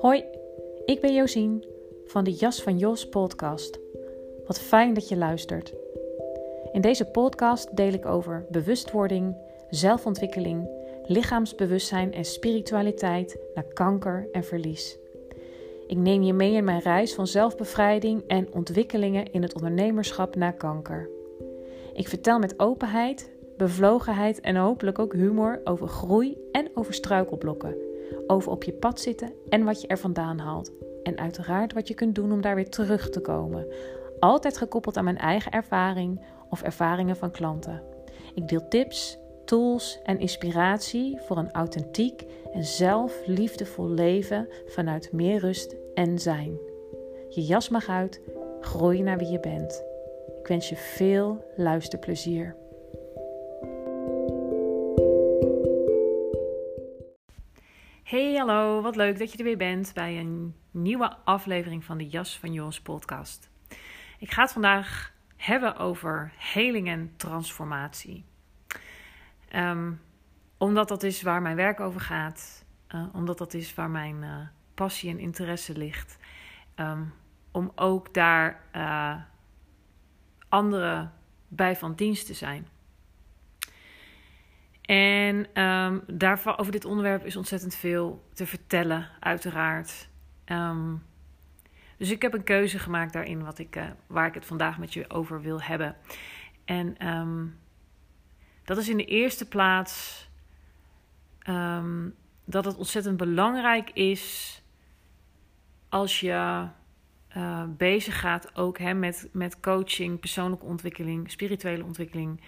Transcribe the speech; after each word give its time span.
Hoi, 0.00 0.24
ik 0.84 1.00
ben 1.00 1.14
Josien 1.14 1.64
van 2.04 2.24
de 2.24 2.32
Jas 2.32 2.62
van 2.62 2.78
Jos 2.78 3.08
podcast. 3.08 3.78
Wat 4.46 4.60
fijn 4.60 4.94
dat 4.94 5.08
je 5.08 5.16
luistert. 5.16 5.74
In 6.72 6.80
deze 6.80 7.04
podcast 7.04 7.76
deel 7.76 7.92
ik 7.92 8.06
over 8.06 8.46
bewustwording, 8.50 9.36
zelfontwikkeling, 9.70 10.68
lichaamsbewustzijn 11.06 12.12
en 12.12 12.24
spiritualiteit 12.24 13.38
naar 13.54 13.64
kanker 13.64 14.28
en 14.32 14.44
verlies. 14.44 14.98
Ik 15.86 15.96
neem 15.96 16.22
je 16.22 16.32
mee 16.32 16.52
in 16.52 16.64
mijn 16.64 16.80
reis 16.80 17.14
van 17.14 17.26
zelfbevrijding 17.26 18.22
en 18.26 18.52
ontwikkelingen 18.52 19.32
in 19.32 19.42
het 19.42 19.54
ondernemerschap 19.54 20.34
na 20.34 20.50
kanker. 20.50 21.08
Ik 21.94 22.08
vertel 22.08 22.38
met 22.38 22.60
openheid, 22.60 23.30
bevlogenheid 23.56 24.40
en 24.40 24.56
hopelijk 24.56 24.98
ook 24.98 25.12
humor 25.12 25.60
over 25.64 25.88
groei 25.88 26.36
en 26.52 26.70
over 26.74 26.94
struikelblokken. 26.94 27.89
Over 28.30 28.50
op 28.50 28.64
je 28.64 28.72
pad 28.72 29.00
zitten 29.00 29.32
en 29.48 29.64
wat 29.64 29.80
je 29.80 29.86
er 29.86 29.98
vandaan 29.98 30.38
haalt. 30.38 30.72
En 31.02 31.18
uiteraard 31.18 31.72
wat 31.72 31.88
je 31.88 31.94
kunt 31.94 32.14
doen 32.14 32.32
om 32.32 32.40
daar 32.40 32.54
weer 32.54 32.68
terug 32.68 33.10
te 33.10 33.20
komen. 33.20 33.66
Altijd 34.20 34.56
gekoppeld 34.56 34.96
aan 34.96 35.04
mijn 35.04 35.18
eigen 35.18 35.52
ervaring 35.52 36.20
of 36.50 36.62
ervaringen 36.62 37.16
van 37.16 37.30
klanten. 37.30 37.82
Ik 38.34 38.48
deel 38.48 38.68
tips, 38.68 39.18
tools 39.44 40.00
en 40.02 40.18
inspiratie 40.18 41.18
voor 41.20 41.36
een 41.36 41.52
authentiek 41.52 42.24
en 42.52 42.64
zelfliefdevol 42.64 43.88
leven 43.88 44.48
vanuit 44.66 45.12
meer 45.12 45.38
rust 45.38 45.76
en 45.94 46.18
zijn. 46.18 46.58
Je 47.28 47.42
jas 47.42 47.68
mag 47.68 47.88
uit, 47.88 48.20
groei 48.60 49.02
naar 49.02 49.18
wie 49.18 49.30
je 49.30 49.40
bent. 49.40 49.84
Ik 50.40 50.46
wens 50.46 50.68
je 50.68 50.76
veel 50.76 51.44
luisterplezier. 51.56 52.59
Hey, 58.10 58.34
hallo, 58.34 58.82
wat 58.82 58.96
leuk 58.96 59.18
dat 59.18 59.32
je 59.32 59.38
er 59.38 59.44
weer 59.44 59.56
bent 59.56 59.94
bij 59.94 60.18
een 60.18 60.54
nieuwe 60.70 61.16
aflevering 61.24 61.84
van 61.84 61.98
de 61.98 62.08
Jas 62.08 62.38
van 62.38 62.52
Jos 62.52 62.80
podcast. 62.80 63.50
Ik 64.18 64.30
ga 64.30 64.42
het 64.42 64.52
vandaag 64.52 65.12
hebben 65.36 65.76
over 65.76 66.32
heling 66.36 66.88
en 66.88 67.12
transformatie. 67.16 68.24
Ehm, 69.48 69.92
omdat 70.58 70.88
dat 70.88 71.02
is 71.02 71.22
waar 71.22 71.42
mijn 71.42 71.56
werk 71.56 71.80
over 71.80 72.00
gaat, 72.00 72.64
uh, 72.94 73.04
omdat 73.12 73.38
dat 73.38 73.54
is 73.54 73.74
waar 73.74 73.90
mijn 73.90 74.22
uh, 74.22 74.36
passie 74.74 75.10
en 75.10 75.18
interesse 75.18 75.76
ligt. 75.76 76.18
Um, 76.76 77.12
om 77.50 77.72
ook 77.74 78.14
daar 78.14 78.64
uh, 78.76 79.16
anderen 80.48 81.12
bij 81.48 81.76
van 81.76 81.94
dienst 81.94 82.26
te 82.26 82.34
zijn. 82.34 82.68
En 84.90 85.62
um, 85.62 86.02
over 86.56 86.72
dit 86.72 86.84
onderwerp 86.84 87.24
is 87.24 87.36
ontzettend 87.36 87.74
veel 87.74 88.24
te 88.32 88.46
vertellen, 88.46 89.08
uiteraard. 89.20 90.08
Um, 90.46 91.02
dus 91.96 92.10
ik 92.10 92.22
heb 92.22 92.34
een 92.34 92.44
keuze 92.44 92.78
gemaakt 92.78 93.12
daarin 93.12 93.44
wat 93.44 93.58
ik, 93.58 93.76
uh, 93.76 93.84
waar 94.06 94.26
ik 94.26 94.34
het 94.34 94.46
vandaag 94.46 94.78
met 94.78 94.92
je 94.92 95.10
over 95.10 95.40
wil 95.40 95.62
hebben. 95.62 95.96
En 96.64 97.08
um, 97.08 97.58
dat 98.64 98.78
is 98.78 98.88
in 98.88 98.96
de 98.96 99.04
eerste 99.04 99.48
plaats 99.48 100.28
dat 102.44 102.64
het 102.64 102.76
ontzettend 102.76 103.16
belangrijk 103.16 103.90
is 103.90 104.62
als 105.88 106.20
je 106.20 106.66
uh, 107.36 107.64
bezig 107.68 108.20
gaat 108.20 108.56
ook 108.56 108.78
hè, 108.78 108.94
met, 108.94 109.28
met 109.32 109.60
coaching, 109.60 110.20
persoonlijke 110.20 110.66
ontwikkeling, 110.66 111.30
spirituele 111.30 111.84
ontwikkeling. 111.84 112.40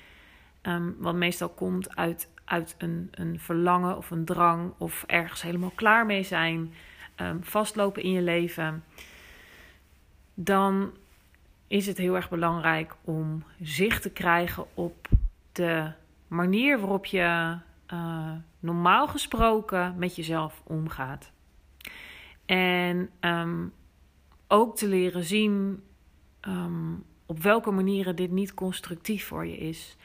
Um, 0.62 0.96
wat 0.98 1.14
meestal 1.14 1.48
komt 1.48 1.96
uit, 1.96 2.28
uit 2.52 2.74
een, 2.78 3.08
een 3.10 3.40
verlangen 3.40 3.96
of 3.96 4.10
een 4.10 4.24
drang 4.24 4.72
of 4.78 5.04
ergens 5.06 5.42
helemaal 5.42 5.72
klaar 5.74 6.06
mee 6.06 6.22
zijn, 6.22 6.74
um, 7.16 7.44
vastlopen 7.44 8.02
in 8.02 8.10
je 8.10 8.22
leven. 8.22 8.84
Dan 10.34 10.92
is 11.66 11.86
het 11.86 11.98
heel 11.98 12.14
erg 12.14 12.30
belangrijk 12.30 12.96
om 13.04 13.44
zicht 13.60 14.02
te 14.02 14.10
krijgen 14.10 14.64
op 14.74 15.08
de 15.52 15.90
manier 16.28 16.78
waarop 16.78 17.06
je 17.06 17.56
uh, 17.92 18.32
normaal 18.60 19.08
gesproken 19.08 19.94
met 19.98 20.16
jezelf 20.16 20.62
omgaat. 20.64 21.30
En 22.46 23.10
um, 23.20 23.72
ook 24.48 24.76
te 24.76 24.88
leren 24.88 25.24
zien 25.24 25.82
um, 26.48 27.04
op 27.26 27.42
welke 27.42 27.70
manieren 27.70 28.16
dit 28.16 28.30
niet 28.30 28.54
constructief 28.54 29.26
voor 29.26 29.46
je 29.46 29.56
is. 29.56 29.96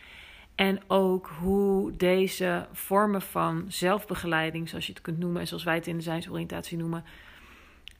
En 0.58 0.80
ook 0.88 1.28
hoe 1.40 1.96
deze 1.96 2.68
vormen 2.72 3.22
van 3.22 3.66
zelfbegeleiding, 3.68 4.70
zoals 4.70 4.86
je 4.86 4.94
het 4.94 5.02
kunt 5.02 5.18
noemen, 5.18 5.42
en 5.42 5.48
zoals 5.48 5.64
wij 5.64 5.76
het 5.76 5.88
in 5.88 5.98
de 5.98 6.04
zijnsoriëntatie 6.04 6.78
noemen, 6.78 7.04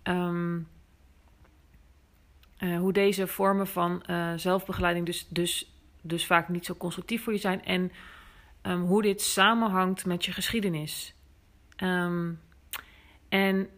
um, 0.04 0.68
uh, 2.60 2.78
hoe 2.78 2.94
deze 2.94 3.28
vormen 3.28 3.68
van 3.68 4.04
uh, 4.10 4.34
zelfbegeleiding 4.36 5.06
dus, 5.06 5.28
dus, 5.30 5.72
dus 6.02 6.26
vaak 6.26 6.50
niet 6.50 6.66
zo 6.66 6.76
constructief 6.76 7.24
voor 7.24 7.34
je 7.34 7.40
zijn. 7.40 7.66
En 7.66 7.92
um, 8.62 8.82
hoe 8.82 9.02
dit 9.02 9.22
samenhangt 9.22 10.06
met 10.06 10.26
je 10.26 10.32
geschiedenis. 10.32 11.14
Um, 11.84 12.40
en 13.30 13.70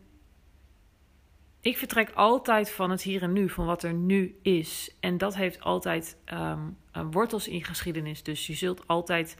ik 1.61 1.77
vertrek 1.77 2.11
altijd 2.13 2.71
van 2.71 2.89
het 2.89 3.01
hier 3.01 3.21
en 3.21 3.33
nu, 3.33 3.49
van 3.49 3.65
wat 3.65 3.83
er 3.83 3.93
nu 3.93 4.39
is. 4.41 4.95
En 4.99 5.17
dat 5.17 5.35
heeft 5.35 5.61
altijd 5.61 6.17
um, 6.33 6.77
wortels 7.11 7.47
in 7.47 7.63
geschiedenis. 7.63 8.23
Dus 8.23 8.47
je 8.47 8.53
zult 8.53 8.87
altijd 8.87 9.37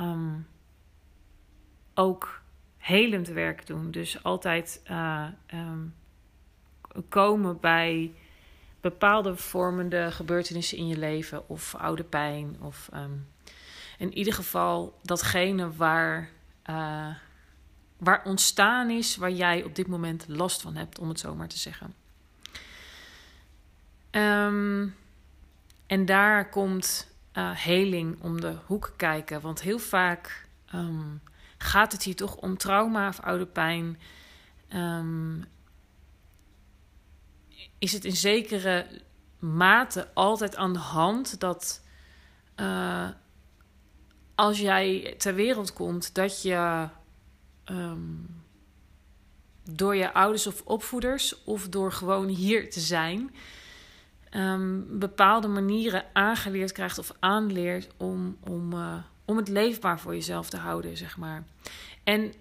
um, 0.00 0.46
ook 1.94 2.42
helend 2.76 3.28
werk 3.28 3.66
doen. 3.66 3.90
Dus 3.90 4.22
altijd 4.22 4.82
uh, 4.90 5.26
um, 5.54 5.94
komen 7.08 7.60
bij 7.60 8.12
bepaalde 8.80 9.36
vormende 9.36 10.10
gebeurtenissen 10.10 10.78
in 10.78 10.86
je 10.86 10.98
leven. 10.98 11.48
Of 11.48 11.74
oude 11.74 12.04
pijn. 12.04 12.56
Of 12.60 12.90
in 13.98 14.14
ieder 14.14 14.32
geval 14.32 14.98
datgene 15.02 15.72
waar. 15.72 16.30
Uh, 16.70 17.14
waar 17.96 18.24
ontstaan 18.24 18.90
is 18.90 19.16
waar 19.16 19.30
jij 19.30 19.64
op 19.64 19.74
dit 19.74 19.86
moment 19.86 20.24
last 20.28 20.62
van 20.62 20.76
hebt, 20.76 20.98
om 20.98 21.08
het 21.08 21.20
zo 21.20 21.34
maar 21.34 21.48
te 21.48 21.58
zeggen. 21.58 21.94
Um, 24.10 24.94
en 25.86 26.04
daar 26.04 26.48
komt 26.48 27.14
uh, 27.32 27.50
heling 27.54 28.22
om 28.22 28.40
de 28.40 28.56
hoek 28.66 28.92
kijken. 28.96 29.40
Want 29.40 29.62
heel 29.62 29.78
vaak 29.78 30.48
um, 30.74 31.20
gaat 31.58 31.92
het 31.92 32.02
hier 32.02 32.16
toch 32.16 32.36
om 32.36 32.56
trauma 32.56 33.08
of 33.08 33.20
oude 33.20 33.46
pijn. 33.46 33.98
Um, 34.74 35.44
is 37.78 37.92
het 37.92 38.04
in 38.04 38.16
zekere 38.16 38.86
mate 39.38 40.08
altijd 40.14 40.56
aan 40.56 40.72
de 40.72 40.78
hand 40.78 41.40
dat 41.40 41.82
uh, 42.56 43.08
als 44.34 44.58
jij 44.58 45.14
ter 45.18 45.34
wereld 45.34 45.72
komt, 45.72 46.14
dat 46.14 46.42
je 46.42 46.88
um, 47.70 48.26
door 49.70 49.96
je 49.96 50.12
ouders 50.12 50.46
of 50.46 50.62
opvoeders 50.64 51.44
of 51.44 51.68
door 51.68 51.92
gewoon 51.92 52.28
hier 52.28 52.70
te 52.70 52.80
zijn, 52.80 53.34
um, 54.30 54.98
bepaalde 54.98 55.48
manieren 55.48 56.04
aangeleerd 56.12 56.72
krijgt 56.72 56.98
of 56.98 57.12
aanleert 57.18 57.88
om, 57.96 58.36
om, 58.40 58.72
uh, 58.72 58.96
om 59.24 59.36
het 59.36 59.48
leefbaar 59.48 60.00
voor 60.00 60.14
jezelf 60.14 60.48
te 60.48 60.56
houden, 60.56 60.96
zeg 60.96 61.16
maar. 61.16 61.44
En 62.04 62.32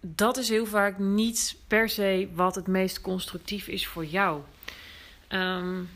dat 0.00 0.36
is 0.36 0.48
heel 0.48 0.66
vaak 0.66 0.98
niet 0.98 1.56
per 1.66 1.88
se 1.88 2.28
wat 2.34 2.54
het 2.54 2.66
meest 2.66 3.00
constructief 3.00 3.68
is 3.68 3.86
voor 3.86 4.04
jou. 4.04 4.40
Um, 5.28 5.88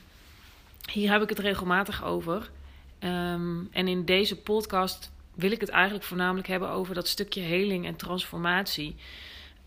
hier 0.91 1.11
heb 1.11 1.23
ik 1.23 1.29
het 1.29 1.39
regelmatig 1.39 2.05
over. 2.05 2.51
En 2.99 3.69
in 3.89 4.05
deze 4.05 4.37
podcast 4.37 5.11
wil 5.35 5.51
ik 5.51 5.61
het 5.61 5.69
eigenlijk 5.69 6.05
voornamelijk 6.05 6.49
hebben 6.49 6.71
over 6.71 6.95
dat 6.95 7.09
stukje 7.09 7.41
heling 7.41 7.87
en 7.87 7.97
transformatie. 7.97 8.97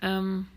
Um, 0.03 0.50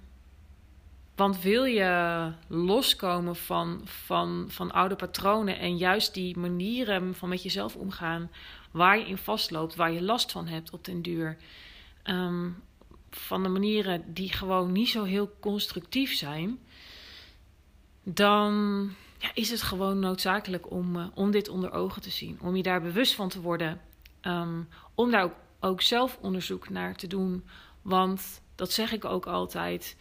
want 1.15 1.41
wil 1.41 1.65
je 1.65 2.33
loskomen 2.47 3.37
van, 3.37 3.81
van, 3.85 4.47
van 4.49 4.73
oude 4.73 4.97
patronen 4.97 5.59
en 5.59 5.77
juist 5.77 6.15
die 6.15 6.39
manieren 6.39 7.15
van 7.15 7.29
met 7.29 7.43
jezelf 7.43 7.77
omgaan 7.77 8.31
waar 8.71 8.99
je 8.99 9.07
in 9.07 9.19
vastloopt, 9.19 9.75
waar 9.75 9.93
je 9.93 10.03
last 10.03 10.33
van 10.33 10.47
hebt 10.47 10.71
op 10.71 10.85
den 10.85 11.03
duur. 11.03 11.37
Um, 12.05 12.63
van 13.11 13.43
de 13.43 13.49
manieren 13.49 14.15
die 14.15 14.33
gewoon 14.33 14.73
niet 14.73 14.89
zo 14.89 15.05
heel 15.05 15.37
constructief 15.41 16.15
zijn, 16.15 16.59
dan 18.03 18.53
ja, 19.19 19.31
is 19.35 19.51
het 19.51 19.63
gewoon 19.63 19.99
noodzakelijk 19.99 20.71
om, 20.71 20.97
uh, 20.97 21.07
om 21.15 21.31
dit 21.31 21.49
onder 21.49 21.73
ogen 21.73 22.03
te 22.03 22.11
zien. 22.11 22.39
Om 22.41 22.57
je 22.57 22.63
daar 22.63 22.83
bewust 22.83 23.15
van 23.15 23.29
te 23.29 23.41
worden 23.41 23.81
Um, 24.23 24.69
om 24.99 25.11
daar 25.11 25.31
ook, 25.61 25.83
zelf 25.83 26.19
onderzoek 26.21 26.69
naar 26.69 26.95
te 26.95 27.07
doen. 27.07 27.45
Want 27.83 28.41
dat 28.55 28.73
zeg 28.73 28.93
ik 28.93 29.05
ook 29.05 29.27
altijd. 29.27 29.97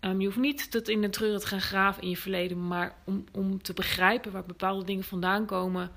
Um, 0.00 0.20
je 0.20 0.26
hoeft 0.26 0.38
niet 0.38 0.70
tot 0.70 0.88
in 0.88 1.00
de 1.00 1.10
treuren 1.10 1.40
te 1.40 1.46
gaan 1.46 1.60
graven 1.60 2.02
in 2.02 2.08
je 2.08 2.16
verleden. 2.16 2.66
Maar 2.66 2.94
om, 3.04 3.24
om 3.32 3.62
te 3.62 3.72
begrijpen 3.72 4.32
waar 4.32 4.44
bepaalde 4.44 4.84
dingen 4.84 5.04
vandaan 5.04 5.46
komen. 5.46 5.90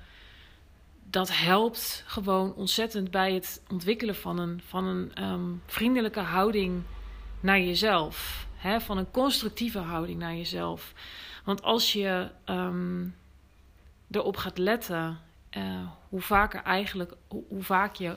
Dat 1.04 1.36
helpt 1.36 2.04
gewoon 2.06 2.54
ontzettend 2.54 3.10
bij 3.10 3.32
het 3.32 3.62
ontwikkelen 3.70 4.14
van 4.14 4.38
een, 4.38 4.60
van 4.66 4.84
een 4.84 5.22
um, 5.24 5.62
vriendelijke 5.66 6.20
houding 6.20 6.82
naar 7.40 7.60
jezelf. 7.60 8.46
Hè, 8.56 8.80
van 8.80 8.98
een 8.98 9.10
constructieve 9.10 9.78
houding 9.78 10.18
naar 10.18 10.34
jezelf. 10.34 10.92
Want 11.44 11.62
als 11.62 11.92
je 11.92 12.30
ehm, 12.44 13.06
erop 14.10 14.36
gaat 14.36 14.58
letten, 14.58 15.20
uh, 15.56 15.86
hoe 16.08 16.20
vaker 16.20 16.62
eigenlijk, 16.62 17.14
hoe 17.28 17.62
vaak 17.62 17.94
je 17.94 18.16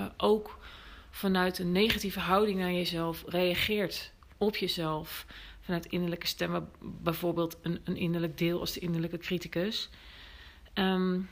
uh, 0.00 0.06
ook 0.16 0.58
vanuit 1.10 1.58
een 1.58 1.72
negatieve 1.72 2.20
houding 2.20 2.58
naar 2.58 2.72
jezelf 2.72 3.24
reageert 3.26 4.12
op 4.38 4.56
jezelf. 4.56 5.26
Vanuit 5.60 5.86
innerlijke 5.86 6.26
stemmen, 6.26 6.68
bijvoorbeeld 6.80 7.56
een, 7.62 7.80
een 7.84 7.96
innerlijk 7.96 8.38
deel 8.38 8.60
als 8.60 8.72
de 8.72 8.80
innerlijke 8.80 9.18
criticus. 9.18 9.90
Um, 10.74 11.28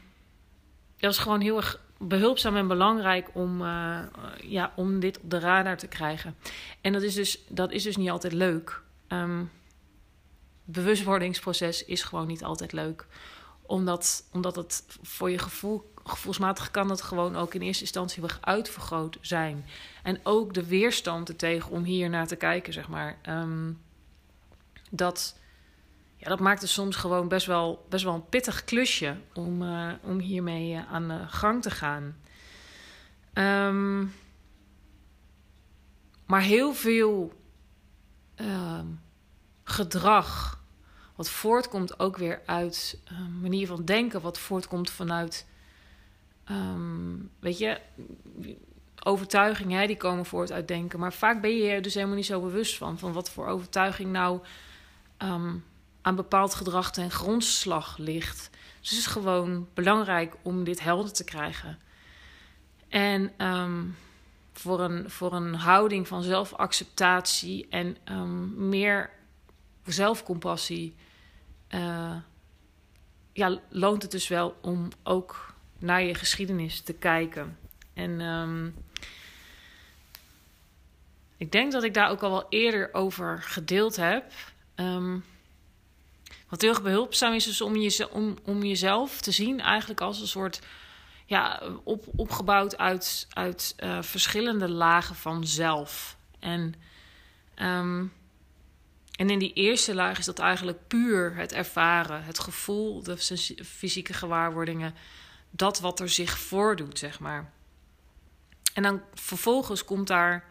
dat 0.97 1.13
is 1.13 1.19
gewoon 1.19 1.41
heel 1.41 1.57
erg 1.57 1.81
behulpzaam 1.99 2.57
en 2.57 2.69
belangrijk 2.69 3.31
om, 3.33 3.63
uh, 3.63 4.01
ja, 4.43 4.73
om 4.77 5.01
dit 5.01 5.19
op 5.21 5.31
de 5.31 5.39
radar 5.39 5.77
te 5.77 5.87
krijgen. 5.89 6.37
En 6.81 6.93
dat 6.93 7.03
is 7.03 7.15
dus, 7.15 7.45
dat 7.49 7.73
is 7.73 7.83
dus 7.83 7.97
niet 7.97 8.11
altijd 8.11 8.33
leuk. 8.33 8.83
Um, 9.09 9.51
bewustwordingsproces 10.65 11.85
is 11.85 12.03
gewoon 12.03 12.27
niet 12.27 12.45
altijd 12.45 12.73
leuk. 12.73 13.07
Omdat, 13.63 14.29
omdat 14.33 14.57
het 14.57 14.85
voor 15.03 15.31
je 15.31 15.39
gevoel, 15.39 15.93
gevoelsmatig 16.11 16.71
kan 16.71 16.91
het 16.91 17.03
gewoon 17.03 17.37
ook 17.37 17.55
in 17.55 17.61
eerste 17.61 17.83
instantie 17.83 18.23
weer 18.23 18.39
uitvergroot 18.41 19.19
zijn. 19.21 19.67
En 20.03 20.21
ook 20.23 20.55
de 20.55 20.67
weerstand 20.67 21.29
ertegen 21.29 21.71
om 21.71 21.85
hier 21.85 22.11
naar 22.11 22.27
te 22.27 22.37
kijken, 22.37 22.73
zeg 22.73 22.89
maar. 22.89 23.19
Um, 23.29 23.81
dat, 24.91 25.39
ja, 26.17 26.29
dat 26.29 26.41
maakt 26.41 26.61
het 26.61 26.71
soms 26.71 26.97
gewoon 26.97 27.29
best 27.29 27.47
wel, 27.47 27.87
best 27.89 28.05
wel 28.05 28.15
een 28.15 28.29
pittig 28.29 28.65
klusje 28.65 29.17
om, 29.35 29.63
uh, 29.63 29.93
om 30.03 30.19
hiermee 30.19 30.73
uh, 30.73 30.93
aan 30.93 31.09
de 31.09 31.27
gang 31.29 31.63
te 31.63 31.71
gaan. 31.71 32.17
Um, 33.35 34.13
maar 36.27 36.43
heel 36.43 36.75
veel 36.75 37.33
uh, 38.37 38.81
gedrag, 39.65 40.61
wat 41.15 41.31
voortkomt 41.31 42.01
ook 42.01 42.17
weer 42.17 42.43
uit 42.47 43.01
een 43.05 43.41
manier 43.41 43.67
van 43.67 43.85
denken, 43.85 44.21
wat 44.21 44.39
voortkomt 44.39 44.91
vanuit, 44.91 45.47
um, 46.51 47.31
weet 47.39 47.59
je, 47.59 47.81
overtuigingen, 49.05 49.81
hè, 49.81 49.87
die 49.87 49.97
komen 49.97 50.27
voort 50.27 50.53
uit 50.53 50.69
denken. 50.69 50.99
Maar 50.99 51.13
vaak 51.13 51.41
ben 51.41 51.57
je 51.57 51.71
er 51.71 51.83
dus 51.83 51.95
helemaal 51.95 52.17
niet 52.17 52.27
zo 52.27 52.41
bewust 52.41 52.77
van, 52.77 52.99
van 52.99 53.13
wat 53.13 53.31
voor 53.31 53.47
overtuiging 53.47 54.13
nou 54.13 54.41
um, 55.19 55.65
aan 56.03 56.17
bepaald 56.17 56.55
gedrag 56.55 56.93
ten 56.93 57.11
grondslag 57.11 57.99
ligt. 57.99 58.51
Dus 58.81 58.91
het 58.91 58.99
is 58.99 59.07
gewoon 59.07 59.69
belangrijk 59.75 60.37
om 60.43 60.65
dit 60.65 60.81
helder 60.81 61.13
te 61.13 61.25
krijgen. 61.25 61.79
En 62.89 63.47
um, 63.47 63.97
voor, 64.53 64.81
een, 64.81 65.11
voor 65.11 65.33
een 65.33 65.55
houding 65.55 66.09
van 66.09 66.23
zelfacceptatie 66.23 67.67
en 67.69 67.97
meer 68.57 69.11
zelfcompassie, 69.85 70.95
uh, 71.71 72.17
ja, 73.33 73.61
loont 73.69 74.03
het 74.03 74.11
dus 74.11 74.29
wel 74.29 74.57
om 74.61 74.89
ook 75.03 75.50
naar 75.81 76.03
je 76.03 76.15
geschiedenis 76.15 76.81
te 76.81 76.93
kijken. 76.93 77.59
En 77.95 78.21
um, 78.21 78.75
ik 81.37 81.53
denk 81.53 81.73
dat 81.73 81.83
ik 81.83 81.95
daar 81.95 82.11
ook 82.11 82.23
al 82.23 82.31
wel 82.31 82.47
eerder 82.49 82.95
over 82.95 83.43
gedeeld 83.43 83.97
heb. 83.97 84.33
Um, 84.77 85.25
wat 86.49 86.61
heel 86.61 86.71
erg 86.71 86.83
behulpzaam 86.83 87.33
is, 87.33 87.47
is 87.47 87.61
om, 87.61 87.77
je, 87.77 88.11
om, 88.11 88.37
om 88.45 88.63
jezelf 88.63 89.21
te 89.21 89.31
zien 89.31 89.61
eigenlijk 89.61 90.01
als 90.01 90.21
een 90.21 90.27
soort 90.27 90.61
ja, 91.27 91.63
op, 91.85 92.05
opgebouwd 92.17 92.79
uit, 92.79 93.27
uit 93.33 93.75
uh, 93.79 94.03
verschillende 94.03 94.69
lagen 94.69 95.15
van 95.15 95.47
zelf. 95.47 96.17
En, 96.39 96.75
um, 97.57 98.13
en 99.17 99.31
in 99.31 99.39
die 99.39 99.53
eerste 99.53 99.95
laag 99.95 100.19
is 100.19 100.25
dat 100.25 100.39
eigenlijk 100.39 100.87
puur 100.87 101.35
het 101.37 101.53
ervaren, 101.53 102.25
het 102.25 102.39
gevoel, 102.39 103.03
de 103.03 103.17
fysieke 103.65 104.13
gewaarwordingen, 104.13 104.95
dat 105.51 105.81
wat 105.81 106.01
er 106.01 106.09
zich 106.09 106.39
voordoet, 106.39 106.99
zeg 106.99 107.21
maar. 107.21 107.53
En 108.75 108.83
dan 108.83 109.03
vervolgens 109.15 109.85
komt 109.85 110.07
daar 110.07 110.45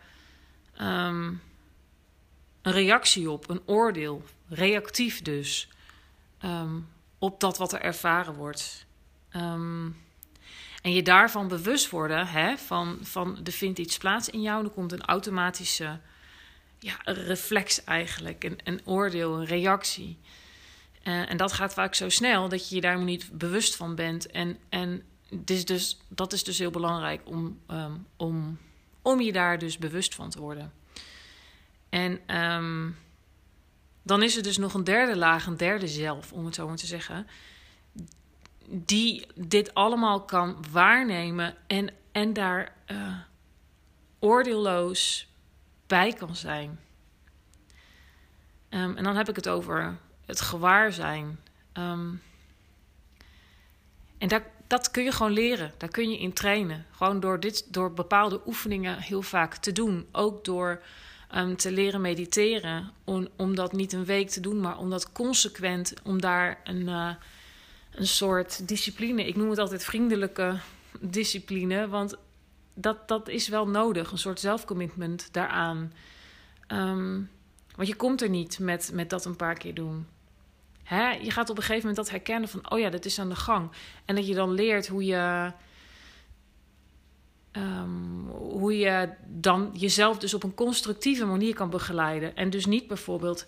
um, 0.81 1.41
een 2.61 2.71
reactie 2.71 3.29
op, 3.29 3.49
een 3.49 3.61
oordeel, 3.65 4.23
reactief 4.47 5.21
dus. 5.21 5.69
Um, 6.45 6.87
op 7.19 7.39
dat 7.39 7.57
wat 7.57 7.73
er 7.73 7.81
ervaren 7.81 8.33
wordt. 8.33 8.85
Um, 9.35 9.97
en 10.81 10.93
je 10.93 11.01
daarvan 11.01 11.47
bewust 11.47 11.89
worden, 11.89 12.27
hè, 12.27 12.57
van, 12.57 12.99
van 13.01 13.39
er 13.43 13.51
vindt 13.51 13.79
iets 13.79 13.97
plaats 13.97 14.29
in 14.29 14.41
jou, 14.41 14.63
dan 14.63 14.73
komt 14.73 14.91
een 14.91 15.05
automatische 15.05 15.99
ja, 16.79 16.95
reflex 17.03 17.83
eigenlijk, 17.83 18.43
een, 18.43 18.59
een 18.63 18.81
oordeel, 18.85 19.39
een 19.39 19.45
reactie. 19.45 20.17
Uh, 21.03 21.31
en 21.31 21.37
dat 21.37 21.51
gaat 21.51 21.73
vaak 21.73 21.95
zo 21.95 22.09
snel 22.09 22.49
dat 22.49 22.69
je 22.69 22.75
je 22.75 22.81
daar 22.81 23.03
niet 23.03 23.29
bewust 23.31 23.75
van 23.75 23.95
bent. 23.95 24.27
En, 24.27 24.57
en 24.69 25.03
dus, 25.29 25.65
dus, 25.65 25.99
dat 26.07 26.33
is 26.33 26.43
dus 26.43 26.57
heel 26.57 26.71
belangrijk 26.71 27.21
om, 27.23 27.59
um, 27.71 28.05
om, 28.15 28.57
om 29.01 29.21
je 29.21 29.31
daar 29.31 29.59
dus 29.59 29.77
bewust 29.77 30.15
van 30.15 30.29
te 30.29 30.39
worden. 30.39 30.73
En 31.89 32.35
um, 32.35 32.97
dan 34.03 34.23
is 34.23 34.37
er 34.37 34.43
dus 34.43 34.57
nog 34.57 34.73
een 34.73 34.83
derde 34.83 35.17
laag, 35.17 35.45
een 35.45 35.57
derde 35.57 35.87
zelf, 35.87 36.33
om 36.33 36.45
het 36.45 36.55
zo 36.55 36.67
maar 36.67 36.77
te 36.77 36.85
zeggen. 36.85 37.27
Die 38.65 39.27
dit 39.35 39.73
allemaal 39.73 40.21
kan 40.21 40.65
waarnemen 40.71 41.55
en, 41.67 41.89
en 42.11 42.33
daar 42.33 42.75
uh, 42.91 43.17
oordeelloos 44.19 45.27
bij 45.87 46.13
kan 46.13 46.35
zijn. 46.35 46.79
Um, 48.69 48.97
en 48.97 49.03
dan 49.03 49.15
heb 49.15 49.29
ik 49.29 49.35
het 49.35 49.49
over 49.49 49.97
het 50.29 50.41
gewaar 50.41 50.93
zijn. 50.93 51.39
Um, 51.73 52.21
en 54.17 54.27
dat, 54.27 54.43
dat 54.67 54.91
kun 54.91 55.03
je 55.03 55.11
gewoon 55.11 55.31
leren. 55.31 55.73
Daar 55.77 55.89
kun 55.89 56.11
je 56.11 56.19
in 56.19 56.33
trainen. 56.33 56.85
Gewoon 56.91 57.19
door, 57.19 57.39
dit, 57.39 57.73
door 57.73 57.93
bepaalde 57.93 58.41
oefeningen 58.45 58.97
heel 58.97 59.21
vaak 59.21 59.55
te 59.55 59.71
doen. 59.71 60.07
Ook 60.11 60.45
door 60.45 60.81
um, 61.35 61.55
te 61.55 61.71
leren 61.71 62.01
mediteren. 62.01 62.91
Om, 63.03 63.27
om 63.35 63.55
dat 63.55 63.71
niet 63.71 63.93
een 63.93 64.05
week 64.05 64.29
te 64.29 64.39
doen, 64.39 64.59
maar 64.59 64.77
om 64.77 64.89
dat 64.89 65.11
consequent, 65.11 65.93
om 66.03 66.21
daar 66.21 66.59
een, 66.63 66.87
uh, 66.87 67.13
een 67.91 68.07
soort 68.07 68.67
discipline, 68.67 69.27
ik 69.27 69.35
noem 69.35 69.49
het 69.49 69.59
altijd 69.59 69.83
vriendelijke 69.83 70.59
discipline, 70.99 71.87
want 71.87 72.15
dat, 72.73 73.07
dat 73.07 73.27
is 73.27 73.47
wel 73.47 73.67
nodig, 73.67 74.11
een 74.11 74.17
soort 74.17 74.39
zelfcommitment 74.39 75.29
daaraan. 75.31 75.93
Um, 76.67 77.29
want 77.75 77.87
je 77.87 77.95
komt 77.95 78.21
er 78.21 78.29
niet 78.29 78.59
met, 78.59 78.91
met 78.93 79.09
dat 79.09 79.25
een 79.25 79.35
paar 79.35 79.55
keer 79.57 79.73
doen. 79.73 80.07
Hè? 80.89 81.09
Je 81.09 81.31
gaat 81.31 81.49
op 81.49 81.57
een 81.57 81.63
gegeven 81.63 81.87
moment 81.87 81.95
dat 81.95 82.09
herkennen 82.09 82.49
van, 82.49 82.71
oh 82.71 82.79
ja, 82.79 82.89
dat 82.89 83.05
is 83.05 83.19
aan 83.19 83.29
de 83.29 83.35
gang. 83.35 83.71
En 84.05 84.15
dat 84.15 84.27
je 84.27 84.33
dan 84.33 84.51
leert 84.51 84.87
hoe 84.87 85.05
je 85.05 85.51
Um, 87.53 88.27
hoe 88.29 88.77
je 88.77 89.09
dan 89.25 89.71
jezelf 89.73 90.17
dus 90.17 90.33
op 90.33 90.43
een 90.43 90.53
constructieve 90.53 91.25
manier 91.25 91.55
kan 91.55 91.69
begeleiden. 91.69 92.35
En 92.35 92.49
dus 92.49 92.65
niet 92.65 92.87
bijvoorbeeld, 92.87 93.45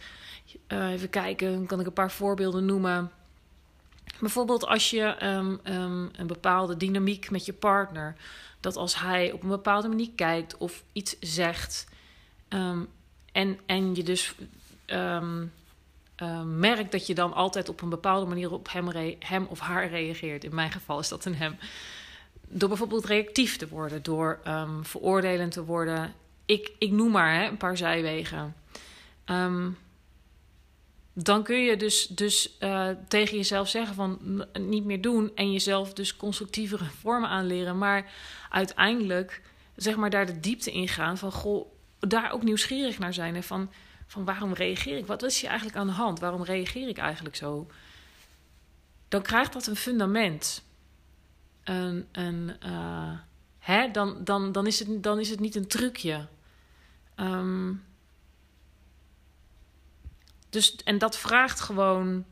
uh, 0.68 0.92
even 0.92 1.10
kijken, 1.10 1.66
kan 1.66 1.80
ik 1.80 1.86
een 1.86 1.94
paar 1.94 2.12
voorbeelden 2.12 2.66
noemen. 2.66 3.12
Bijvoorbeeld 4.20 4.66
als 4.66 4.90
je 4.90 5.26
um, 5.26 5.60
um, 5.64 6.10
een 6.18 6.28
bepaalde 6.28 6.78
dynamiek 6.78 7.30
met 7.30 7.46
je 7.46 7.54
partner, 7.54 8.16
dat 8.60 8.76
als 8.76 9.00
hij 9.00 9.32
op 9.32 9.44
een 9.44 9.50
bepaalde 9.50 9.88
manier 9.88 10.12
kijkt 10.16 10.58
of 10.58 10.84
iets 10.94 11.20
zegt, 11.20 11.88
en, 13.32 13.60
en 13.66 13.96
je 13.96 14.04
dus 14.04 14.36
merkt 16.46 16.92
dat 16.92 17.08
je 17.08 17.16
dan 17.16 17.34
altijd 17.34 17.70
op 17.70 17.82
een 17.82 17.90
bepaalde 17.90 18.26
manier 18.26 18.52
op 18.52 18.68
hem, 19.20 19.46
of 19.46 19.60
haar 19.60 19.90
reageert. 19.90 20.44
In 20.44 20.56
mijn 20.56 20.72
geval 20.72 21.00
is 21.00 21.08
dat 21.08 21.26
een 21.26 21.36
hem 21.36 21.58
door 22.52 22.70
bijvoorbeeld 22.70 23.06
reactief 23.06 23.58
te 23.58 23.68
worden, 23.68 24.04
door 24.04 24.40
um, 24.48 24.86
veroordelend 24.86 25.52
te 25.52 25.64
worden. 25.64 26.14
Ik, 26.46 26.72
ik 26.78 26.92
noem 26.92 27.12
maar 27.12 27.36
hè, 27.36 27.48
een 27.48 27.58
paar 27.58 27.78
zijwegen. 27.78 28.56
Um, 29.26 29.78
dan 31.14 31.44
kun 31.44 31.58
je 31.58 31.78
dus, 31.78 32.08
dus 32.08 32.58
uh, 32.60 32.90
tegen 33.08 33.38
jezelf 33.38 33.70
zeggen 33.70 33.96
van 33.96 34.46
niet 34.54 34.86
meer 34.86 35.02
doen 35.02 35.32
en 35.36 35.52
jezelf 35.52 35.94
dus 35.94 36.16
constructievere 36.16 36.86
vormen 37.02 37.30
aanleren. 37.30 37.78
Maar 37.78 38.12
uiteindelijk, 38.50 39.42
zeg 39.76 39.96
maar, 39.96 40.10
daar 40.10 40.26
de 40.26 40.40
diepte 40.40 40.72
in 40.72 40.88
gaan 40.88 41.18
van 41.18 41.32
goh, 41.32 41.66
daar 42.00 42.32
ook 42.32 42.44
nieuwsgierig 42.44 43.00
naar 43.00 43.14
zijn. 43.14 43.36
En 43.36 43.44
van, 43.44 43.70
van 44.12 44.26
waarom 44.26 44.54
reageer 44.54 44.98
ik? 44.98 45.06
Wat 45.06 45.24
is 45.24 45.42
hier 45.42 45.50
eigenlijk 45.50 45.80
aan 45.80 45.88
de 45.88 45.94
hand? 45.94 46.20
Waarom 46.20 46.44
reageer 46.44 46.88
ik 46.88 46.98
eigenlijk 46.98 47.36
zo? 47.36 47.68
Dan 49.08 49.22
krijgt 49.22 49.54
dat 49.54 49.68
een 49.68 49.76
fundament 49.76 50.64
een, 51.64 52.56
uh, 52.66 53.20
hè, 53.60 53.92
dan, 53.92 54.24
dan, 54.24 54.52
dan, 54.52 54.68
is 54.68 54.80
het, 54.80 55.04
dan 55.04 55.20
is 55.20 55.30
het 55.30 55.40
niet 55.40 55.56
een 55.56 55.68
trucje. 55.68 56.28
Um, 57.16 57.84
dus, 60.50 60.76
en 60.76 60.98
dat 60.98 61.18
vraagt 61.18 61.60
gewoon 61.60 62.26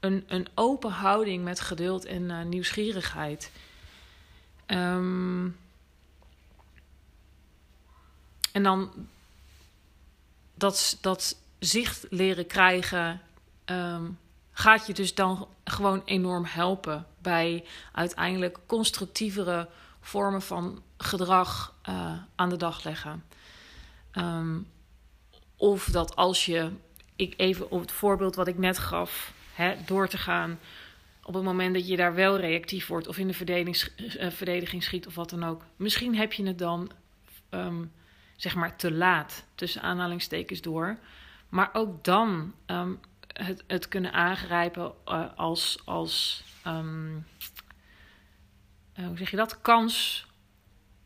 een, 0.00 0.24
een 0.26 0.48
open 0.54 0.90
houding 0.90 1.44
met 1.44 1.60
geduld 1.60 2.04
en 2.04 2.22
uh, 2.22 2.42
nieuwsgierigheid. 2.42 3.50
Um, 4.66 5.56
en 8.52 8.62
dan 8.62 9.08
dat, 10.64 10.98
dat 11.00 11.36
zicht 11.58 12.06
leren 12.10 12.46
krijgen, 12.46 13.20
ehm, 13.64 14.04
gaat 14.52 14.86
je 14.86 14.94
dus 14.94 15.14
dan 15.14 15.48
gewoon 15.64 16.02
enorm 16.04 16.44
helpen 16.44 17.06
bij 17.18 17.64
uiteindelijk 17.92 18.58
constructievere 18.66 19.68
vormen 20.00 20.42
van 20.42 20.82
gedrag 20.96 21.74
uh, 21.88 22.12
aan 22.34 22.48
de 22.48 22.56
dag 22.56 22.84
leggen. 22.84 23.24
Um, 24.12 24.66
of 25.56 25.84
dat 25.84 26.16
als 26.16 26.46
je, 26.46 26.70
ik 27.16 27.34
even 27.36 27.70
op 27.70 27.80
het 27.80 27.92
voorbeeld 27.92 28.34
wat 28.34 28.48
ik 28.48 28.58
net 28.58 28.78
gaf, 28.78 29.32
hè, 29.54 29.74
door 29.86 30.08
te 30.08 30.18
gaan 30.18 30.58
op 31.22 31.34
het 31.34 31.42
moment 31.42 31.74
dat 31.74 31.88
je 31.88 31.96
daar 31.96 32.14
wel 32.14 32.36
reactief 32.36 32.86
wordt 32.86 33.08
of 33.08 33.18
in 33.18 33.26
de 33.26 33.34
verdediging, 33.34 33.90
uh, 33.96 34.30
verdediging 34.30 34.82
schiet 34.82 35.06
of 35.06 35.14
wat 35.14 35.30
dan 35.30 35.44
ook. 35.44 35.62
Misschien 35.76 36.16
heb 36.16 36.32
je 36.32 36.46
het 36.46 36.58
dan 36.58 36.90
um, 37.50 37.92
zeg 38.36 38.54
maar 38.54 38.76
te 38.76 38.92
laat, 38.92 39.44
tussen 39.54 39.82
aanhalingstekens 39.82 40.60
door. 40.60 40.98
Maar 41.48 41.70
ook 41.72 42.04
dan 42.04 42.54
um, 42.66 43.00
het, 43.32 43.64
het 43.66 43.88
kunnen 43.88 44.12
aangrijpen 44.12 44.92
uh, 45.08 45.24
als, 45.36 45.78
als 45.84 46.44
um, 46.66 47.26
uh, 48.98 49.06
hoe 49.06 49.16
zeg 49.16 49.30
je 49.30 49.36
dat, 49.36 49.60
kans 49.60 50.26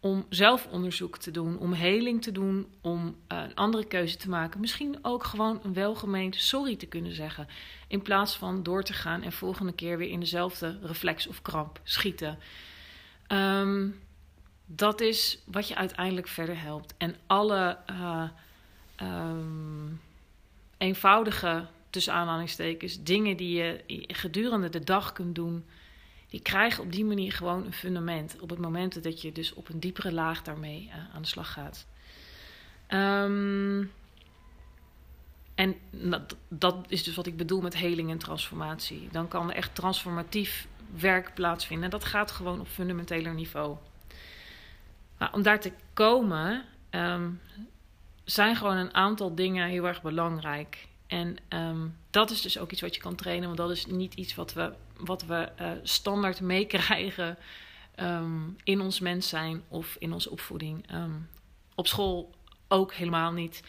om 0.01 0.27
zelfonderzoek 0.29 1.19
te 1.19 1.31
doen, 1.31 1.59
om 1.59 1.73
heling 1.73 2.23
te 2.23 2.33
doen, 2.33 2.67
om 2.81 3.07
uh, 3.07 3.39
een 3.39 3.55
andere 3.55 3.85
keuze 3.85 4.17
te 4.17 4.29
maken. 4.29 4.61
Misschien 4.61 4.99
ook 5.03 5.25
gewoon 5.25 5.61
een 5.63 5.73
welgemeend 5.73 6.37
sorry 6.37 6.77
te 6.77 6.87
kunnen 6.87 7.15
zeggen. 7.15 7.49
In 7.89 8.03
plaats 8.03 8.37
van 8.37 8.63
door 8.63 8.83
te 8.83 8.93
gaan 8.93 9.23
en 9.23 9.33
volgende 9.33 9.73
keer 9.73 9.99
weer 9.99 10.11
in 10.11 10.21
dezelfde 10.21 10.79
reflex 10.83 11.27
of 11.27 11.43
kramp 11.43 11.81
schieten. 11.83 12.39
Um, 13.29 14.01
dat 14.71 15.01
is 15.01 15.39
wat 15.45 15.69
je 15.69 15.77
uiteindelijk 15.77 16.29
verder 16.29 16.61
helpt. 16.61 16.95
En 16.97 17.17
alle 17.27 17.79
uh, 17.91 18.29
um, 19.03 20.01
eenvoudige, 20.79 21.67
tussen 21.91 22.13
aanhalingstekens, 22.13 23.03
dingen 23.03 23.37
die 23.37 23.57
je 23.57 23.81
gedurende 24.07 24.69
de 24.69 24.85
dag 24.85 25.13
kunt 25.13 25.35
doen 25.35 25.65
die 26.29 26.41
krijgen 26.41 26.85
op 26.85 26.93
die 26.93 27.05
manier 27.05 27.33
gewoon 27.33 27.67
een 27.67 27.73
fundament. 27.73 28.37
Op 28.41 28.51
het 28.51 28.59
moment 28.59 29.03
dat 29.03 29.23
je 29.23 29.33
dus 29.33 29.55
op 29.55 29.69
een 29.69 29.81
diepere 29.81 30.13
laag 30.13 30.43
daarmee 30.43 30.85
uh, 30.89 31.15
aan 31.15 31.23
de 31.23 31.29
slag 31.29 31.53
gaat. 31.53 31.87
Um, 32.89 33.93
en 35.55 35.77
dat, 35.91 36.37
dat, 36.49 36.77
is 36.89 37.05
dus 37.05 37.15
wat 37.15 37.27
ik 37.27 37.37
bedoel 37.37 37.61
met 37.61 37.77
heling 37.77 38.11
en 38.11 38.19
transformatie. 38.19 39.09
Dan 39.13 39.29
kan 39.29 39.51
er 39.51 39.57
echt 39.57 39.75
transformatief 39.75 40.69
werk 40.97 41.35
plaatsvinden. 41.35 41.91
Dat 41.91 42.05
gaat 42.05 42.31
gewoon 42.31 42.61
op 42.61 42.69
fundamenteler 42.69 43.35
niveau. 43.35 43.77
Maar 45.19 45.33
om 45.33 45.43
daar 45.43 45.61
te 45.61 45.73
komen, 45.93 46.65
um, 46.91 47.41
zijn 48.25 48.57
gewoon 48.57 48.77
een 48.77 48.95
aantal 48.95 49.35
dingen 49.35 49.69
heel 49.69 49.87
erg 49.87 50.03
belangrijk. 50.03 50.89
En 51.07 51.37
um, 51.49 51.97
dat 52.11 52.31
is 52.31 52.43
dus 52.43 52.59
ook 52.59 52.71
iets 52.73 52.81
wat 52.81 52.95
je 52.95 53.01
kan 53.01 53.15
trainen, 53.15 53.47
want 53.47 53.59
dat 53.59 53.71
is 53.71 53.87
niet 53.87 54.15
iets 54.15 54.35
wat 54.35 54.53
we 54.53 54.73
wat 54.99 55.25
we 55.25 55.49
uh, 55.61 55.71
standaard 55.83 56.41
meekrijgen 56.41 57.39
um, 57.97 58.57
in 58.65 58.81
ons 58.81 59.01
mens 59.01 59.29
zijn 59.29 59.63
of 59.69 59.97
in 59.99 60.13
onze 60.13 60.31
opvoeding. 60.31 60.87
Op 61.75 61.87
school 61.87 62.35
ook 62.69 62.95
helemaal 62.95 63.33
niet. 63.33 63.63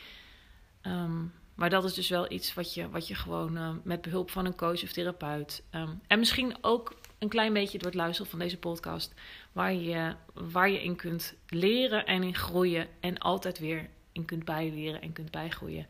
Maar 1.55 1.69
dat 1.69 1.83
is 1.83 1.93
dus 1.93 2.09
wel 2.09 2.31
iets 2.31 2.53
wat 2.53 2.73
je, 2.73 2.89
wat 2.89 3.07
je 3.07 3.15
gewoon 3.15 3.57
uh, 3.57 3.69
met 3.83 4.01
behulp 4.01 4.31
van 4.31 4.45
een 4.45 4.55
coach 4.55 4.83
of 4.83 4.91
therapeut. 4.91 5.63
en 6.07 6.19
misschien 6.19 6.57
ook 6.61 6.95
een 7.19 7.29
klein 7.29 7.53
beetje 7.53 7.77
door 7.77 7.87
het 7.87 7.99
luisteren 7.99 8.31
van 8.31 8.39
deze 8.39 8.57
podcast. 8.57 9.13
Waar 9.51 9.73
je, 9.73 10.15
waar 10.33 10.69
je 10.69 10.83
in 10.83 10.95
kunt 10.95 11.33
leren 11.47 12.05
en 12.05 12.23
in 12.23 12.35
groeien. 12.35 12.87
En 12.99 13.17
altijd 13.17 13.59
weer 13.59 13.89
in 14.11 14.25
kunt 14.25 14.45
bijleren 14.45 15.01
en 15.01 15.13
kunt 15.13 15.31
bijgroeien. 15.31 15.87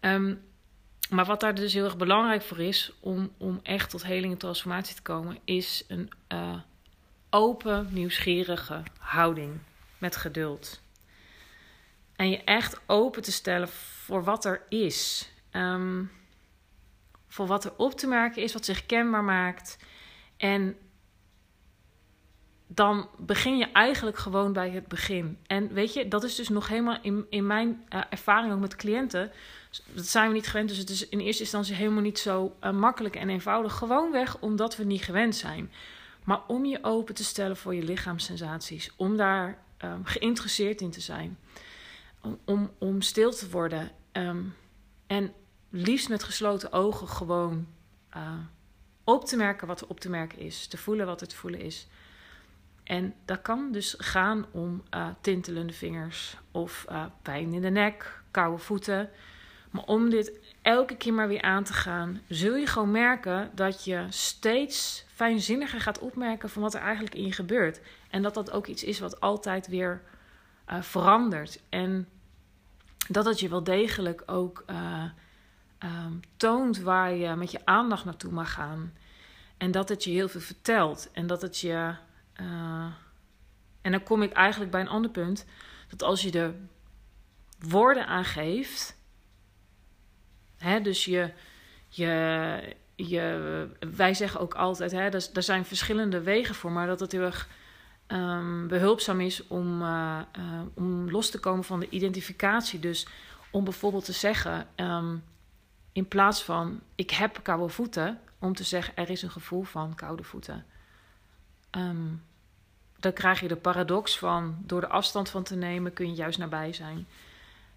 Um, 0.00 0.42
maar 1.10 1.24
wat 1.24 1.40
daar 1.40 1.54
dus 1.54 1.72
heel 1.72 1.84
erg 1.84 1.96
belangrijk 1.96 2.42
voor 2.42 2.60
is 2.60 2.92
om, 3.00 3.32
om 3.38 3.60
echt 3.62 3.90
tot 3.90 4.04
heling 4.04 4.32
en 4.32 4.38
transformatie 4.38 4.94
te 4.94 5.02
komen, 5.02 5.38
is 5.44 5.84
een 5.88 6.10
uh, 6.32 6.60
open, 7.30 7.88
nieuwsgierige 7.90 8.82
houding 8.98 9.58
met 9.98 10.16
geduld. 10.16 10.80
En 12.16 12.30
je 12.30 12.44
echt 12.44 12.80
open 12.86 13.22
te 13.22 13.32
stellen 13.32 13.68
voor 13.68 14.24
wat 14.24 14.44
er 14.44 14.62
is. 14.68 15.30
Um, 15.52 16.10
voor 17.28 17.46
wat 17.46 17.64
er 17.64 17.72
op 17.76 17.92
te 17.92 18.06
merken 18.06 18.42
is, 18.42 18.52
wat 18.52 18.64
zich 18.64 18.86
kenbaar 18.86 19.24
maakt. 19.24 19.78
En 20.36 20.76
dan 22.66 23.08
begin 23.18 23.56
je 23.56 23.72
eigenlijk 23.72 24.18
gewoon 24.18 24.52
bij 24.52 24.70
het 24.70 24.86
begin. 24.88 25.38
En 25.46 25.72
weet 25.72 25.94
je, 25.94 26.08
dat 26.08 26.24
is 26.24 26.34
dus 26.34 26.48
nog 26.48 26.68
helemaal 26.68 26.98
in, 27.02 27.26
in 27.28 27.46
mijn 27.46 27.84
uh, 27.94 28.00
ervaring 28.10 28.52
ook 28.52 28.60
met 28.60 28.76
cliënten 28.76 29.32
dat 29.84 30.06
zijn 30.06 30.28
we 30.28 30.34
niet 30.34 30.46
gewend. 30.46 30.68
Dus 30.68 30.78
het 30.78 30.90
is 30.90 31.08
in 31.08 31.20
eerste 31.20 31.42
instantie 31.42 31.74
helemaal 31.74 32.02
niet 32.02 32.18
zo 32.18 32.56
uh, 32.60 32.70
makkelijk 32.70 33.16
en 33.16 33.28
eenvoudig. 33.28 33.74
Gewoonweg 33.74 34.38
omdat 34.38 34.76
we 34.76 34.84
niet 34.84 35.02
gewend 35.02 35.36
zijn. 35.36 35.72
Maar 36.24 36.40
om 36.46 36.64
je 36.64 36.78
open 36.82 37.14
te 37.14 37.24
stellen 37.24 37.56
voor 37.56 37.74
je 37.74 37.82
lichaamssensaties. 37.82 38.92
Om 38.96 39.16
daar 39.16 39.58
um, 39.84 40.04
geïnteresseerd 40.04 40.80
in 40.80 40.90
te 40.90 41.00
zijn. 41.00 41.38
Om, 42.44 42.70
om, 42.78 43.00
stil 43.00 43.30
te 43.30 43.50
worden. 43.50 43.90
Um, 44.12 44.54
en 45.06 45.32
liefst 45.70 46.08
met 46.08 46.22
gesloten 46.22 46.72
ogen 46.72 47.08
gewoon 47.08 47.66
uh, 48.16 48.32
op 49.06 49.24
te 49.24 49.36
merken 49.36 49.66
wat 49.66 49.80
er 49.80 49.88
op 49.88 50.00
te 50.00 50.10
merken 50.10 50.38
is. 50.38 50.66
Te 50.66 50.76
voelen 50.76 51.06
wat 51.06 51.28
te 51.28 51.36
voelen 51.36 51.60
is. 51.60 51.86
En 52.84 53.14
dat 53.24 53.42
kan 53.42 53.72
dus 53.72 53.94
gaan 53.98 54.46
om 54.50 54.82
uh, 54.94 55.08
tintelende 55.20 55.72
vingers 55.72 56.36
of 56.50 56.86
uh, 56.90 57.04
pijn 57.22 57.52
in 57.52 57.60
de 57.60 57.70
nek, 57.70 58.20
koude 58.30 58.58
voeten. 58.58 59.10
Maar 59.70 59.84
om 59.84 60.10
dit 60.10 60.32
elke 60.62 60.96
keer 60.96 61.12
maar 61.12 61.28
weer 61.28 61.42
aan 61.42 61.64
te 61.64 61.72
gaan, 61.72 62.20
zul 62.28 62.56
je 62.56 62.66
gewoon 62.66 62.90
merken 62.90 63.50
dat 63.54 63.84
je 63.84 64.06
steeds 64.08 65.04
fijnzinniger 65.14 65.80
gaat 65.80 65.98
opmerken 65.98 66.50
van 66.50 66.62
wat 66.62 66.74
er 66.74 66.80
eigenlijk 66.80 67.14
in 67.14 67.24
je 67.24 67.32
gebeurt. 67.32 67.80
En 68.10 68.22
dat 68.22 68.34
dat 68.34 68.50
ook 68.50 68.66
iets 68.66 68.84
is 68.84 68.98
wat 68.98 69.20
altijd 69.20 69.66
weer 69.66 70.02
uh, 70.70 70.82
verandert. 70.82 71.60
En 71.68 72.08
dat 73.08 73.24
het 73.24 73.40
je 73.40 73.48
wel 73.48 73.64
degelijk 73.64 74.22
ook 74.26 74.64
um, 75.84 76.20
toont 76.36 76.78
waar 76.78 77.14
je 77.14 77.34
met 77.34 77.50
je 77.50 77.60
aandacht 77.64 78.04
naartoe 78.04 78.32
mag 78.32 78.52
gaan. 78.52 78.92
En 79.56 79.70
dat 79.70 79.88
het 79.88 80.04
je 80.04 80.10
heel 80.10 80.28
veel 80.28 80.40
vertelt. 80.40 81.10
En 81.12 81.26
dat 81.26 81.42
het 81.42 81.58
je. 81.58 81.94
Uh, 82.40 82.86
en 83.80 83.92
dan 83.92 84.02
kom 84.02 84.22
ik 84.22 84.32
eigenlijk 84.32 84.70
bij 84.70 84.80
een 84.80 84.88
ander 84.88 85.10
punt. 85.10 85.46
Dat 85.88 86.02
als 86.02 86.22
je 86.22 86.30
de 86.30 86.54
woorden 87.58 88.06
aangeeft 88.06 88.96
Hè, 90.58 90.80
dus 90.80 91.04
je, 91.04 91.30
je, 91.88 92.74
je, 92.94 93.66
wij 93.96 94.14
zeggen 94.14 94.40
ook 94.40 94.54
altijd, 94.54 94.92
hè, 94.92 95.08
er, 95.08 95.28
er 95.32 95.42
zijn 95.42 95.64
verschillende 95.64 96.20
wegen 96.20 96.54
voor, 96.54 96.72
maar 96.72 96.86
dat 96.86 97.00
het 97.00 97.12
heel 97.12 97.22
erg 97.22 97.48
um, 98.06 98.68
behulpzaam 98.68 99.20
is 99.20 99.46
om, 99.46 99.82
uh, 99.82 100.18
uh, 100.38 100.60
om 100.74 101.10
los 101.10 101.30
te 101.30 101.38
komen 101.40 101.64
van 101.64 101.80
de 101.80 101.88
identificatie. 101.88 102.80
Dus 102.80 103.06
om 103.50 103.64
bijvoorbeeld 103.64 104.04
te 104.04 104.12
zeggen, 104.12 104.68
um, 104.76 105.22
in 105.96 106.08
plaats 106.08 106.42
van 106.42 106.80
ik 106.94 107.10
heb 107.10 107.40
koude 107.42 107.68
voeten, 107.68 108.20
om 108.38 108.54
te 108.54 108.64
zeggen 108.64 108.96
er 108.96 109.10
is 109.10 109.22
een 109.22 109.30
gevoel 109.30 109.62
van 109.62 109.94
koude 109.94 110.22
voeten. 110.22 110.66
Um, 111.70 112.22
dan 112.96 113.12
krijg 113.12 113.40
je 113.40 113.48
de 113.48 113.56
paradox 113.56 114.18
van 114.18 114.56
door 114.58 114.80
de 114.80 114.88
afstand 114.88 115.28
van 115.28 115.42
te 115.42 115.56
nemen 115.56 115.92
kun 115.92 116.08
je 116.08 116.14
juist 116.14 116.38
nabij 116.38 116.72
zijn. 116.72 117.06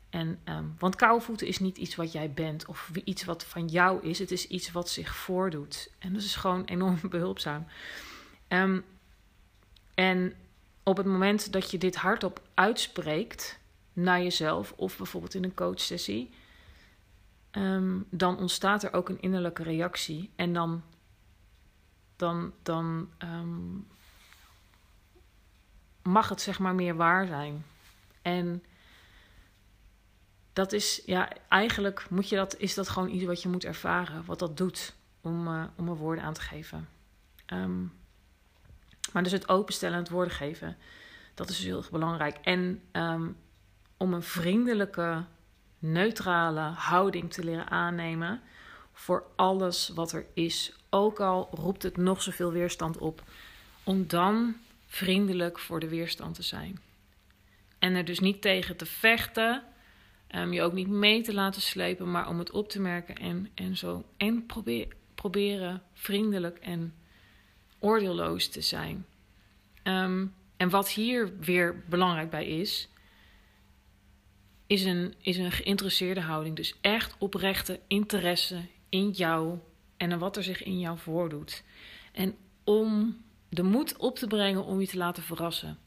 En, 0.09 0.39
um, 0.45 0.75
want 0.79 0.95
koude 0.95 1.25
voeten 1.25 1.47
is 1.47 1.59
niet 1.59 1.77
iets 1.77 1.95
wat 1.95 2.11
jij 2.11 2.31
bent 2.31 2.65
of 2.65 2.91
iets 3.03 3.23
wat 3.23 3.45
van 3.45 3.67
jou 3.67 4.07
is. 4.07 4.19
Het 4.19 4.31
is 4.31 4.47
iets 4.47 4.71
wat 4.71 4.89
zich 4.89 5.15
voordoet. 5.15 5.91
En 5.99 6.13
dat 6.13 6.21
is 6.21 6.35
gewoon 6.35 6.65
enorm 6.65 6.99
behulpzaam. 7.09 7.65
Um, 8.47 8.85
en 9.93 10.33
op 10.83 10.97
het 10.97 11.05
moment 11.05 11.51
dat 11.51 11.71
je 11.71 11.77
dit 11.77 11.95
hardop 11.95 12.41
uitspreekt 12.53 13.59
naar 13.93 14.21
jezelf 14.21 14.73
of 14.75 14.97
bijvoorbeeld 14.97 15.33
in 15.33 15.43
een 15.43 15.53
coachsessie, 15.53 16.29
um, 17.51 18.05
dan 18.09 18.37
ontstaat 18.37 18.83
er 18.83 18.93
ook 18.93 19.09
een 19.09 19.21
innerlijke 19.21 19.63
reactie. 19.63 20.31
En 20.35 20.53
dan, 20.53 20.83
dan, 22.15 22.53
dan 22.63 23.09
mag 26.03 26.29
het 26.29 26.41
zeg 26.41 26.59
maar 26.59 26.75
meer 26.75 26.95
waar 26.95 27.27
zijn. 27.27 27.65
En 28.21 28.63
dat 30.53 30.73
is, 30.73 31.01
ja, 31.05 31.29
eigenlijk 31.47 32.09
moet 32.09 32.29
je 32.29 32.35
dat, 32.35 32.57
is 32.57 32.73
dat 32.73 32.89
gewoon 32.89 33.09
iets 33.09 33.25
wat 33.25 33.41
je 33.41 33.49
moet 33.49 33.65
ervaren, 33.65 34.25
wat 34.25 34.39
dat 34.39 34.57
doet 34.57 34.95
om, 35.21 35.47
uh, 35.47 35.63
om 35.75 35.87
er 35.87 35.95
woorden 35.95 36.23
aan 36.23 36.33
te 36.33 36.41
geven. 36.41 36.87
Um, 37.53 37.93
maar 39.13 39.23
dus 39.23 39.31
het 39.31 39.49
openstellen 39.49 39.95
en 39.95 40.01
het 40.01 40.11
woorden 40.11 40.33
geven, 40.33 40.77
dat 41.33 41.49
is 41.49 41.55
dus 41.55 41.65
heel 41.65 41.77
erg 41.77 41.91
belangrijk. 41.91 42.37
En 42.41 42.81
om 43.97 44.13
een 44.13 44.23
vriendelijke, 44.23 45.23
neutrale 45.79 46.61
houding 46.61 47.33
te 47.33 47.43
leren 47.43 47.69
aannemen 47.69 48.41
voor 48.93 49.23
alles 49.35 49.89
wat 49.89 50.11
er 50.11 50.25
is. 50.33 50.73
Ook 50.89 51.19
al 51.19 51.49
roept 51.51 51.83
het 51.83 51.97
nog 51.97 52.21
zoveel 52.21 52.51
weerstand 52.51 52.97
op, 52.97 53.23
om 53.83 54.07
dan 54.07 54.55
vriendelijk 54.85 55.59
voor 55.59 55.79
de 55.79 55.89
weerstand 55.89 56.35
te 56.35 56.43
zijn. 56.43 56.79
En 57.79 57.95
er 57.95 58.05
dus 58.05 58.19
niet 58.19 58.41
tegen 58.41 58.77
te 58.77 58.85
vechten 58.85 59.63
Um, 60.35 60.53
je 60.53 60.61
ook 60.61 60.73
niet 60.73 60.87
mee 60.87 61.21
te 61.21 61.33
laten 61.33 61.61
slepen, 61.61 62.11
maar 62.11 62.27
om 62.27 62.39
het 62.39 62.51
op 62.51 62.69
te 62.69 62.81
merken 62.81 63.15
en, 63.15 63.49
en 63.53 63.77
zo. 63.77 64.03
En 64.17 64.45
probeer, 64.45 64.87
proberen 65.15 65.83
vriendelijk 65.93 66.57
en 66.57 66.93
oordeelloos 67.79 68.47
te 68.47 68.61
zijn. 68.61 69.05
Ehm, 69.83 70.25
en 70.57 70.69
wat 70.69 70.89
hier 70.89 71.39
weer 71.39 71.83
belangrijk 71.87 72.29
bij 72.29 72.47
is, 72.47 72.89
is 74.69 74.83
een, 74.83 75.13
is 75.21 75.37
een 75.37 75.51
geïnteresseerde 75.51 76.21
houding. 76.21 76.55
Dus 76.55 76.75
echt 76.81 77.15
oprechte 77.17 77.79
interesse 77.87 78.61
in 78.89 79.09
jou 79.09 79.57
en 79.97 80.19
wat 80.19 80.37
er 80.37 80.43
zich 80.43 80.63
in 80.63 80.79
jou 80.79 80.97
voordoet. 80.97 81.63
En 82.11 82.35
om 82.63 83.17
de 83.49 83.63
moed 83.63 83.97
op 83.97 84.15
te 84.15 84.27
brengen 84.27 84.65
om 84.65 84.79
je 84.79 84.87
te 84.87 84.97
laten 84.97 85.23
verrassen. 85.23 85.77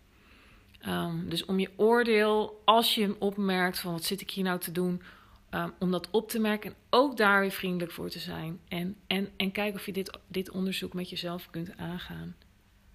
Ehm, 0.79 1.29
dus 1.29 1.45
om 1.45 1.59
je 1.59 1.71
oordeel, 1.77 2.63
als 2.65 2.95
je 2.95 3.01
hem 3.01 3.17
opmerkt 3.19 3.79
van 3.79 3.93
wat 3.93 4.05
zit 4.05 4.21
ik 4.21 4.31
hier 4.31 4.45
nou 4.45 4.61
te 4.61 4.73
doen, 4.73 5.03
um, 5.51 5.73
om 5.79 5.91
dat 5.91 6.11
op 6.11 6.29
te 6.29 6.39
merken 6.39 6.71
en 6.71 6.77
ook 6.91 7.17
daar 7.17 7.41
weer 7.41 7.51
vriendelijk 7.51 7.93
voor 7.93 8.11
te 8.11 8.19
zijn. 8.19 8.61
En, 8.69 8.97
en, 9.07 9.29
en 9.37 9.53
kijken 9.53 9.81
of 9.81 9.87
je 9.87 9.93
dit, 9.93 10.19
dit 10.27 10.51
onderzoek 10.51 10.93
met 10.93 11.11
jezelf 11.11 11.51
kunt 11.51 11.77
aangaan. 11.77 12.37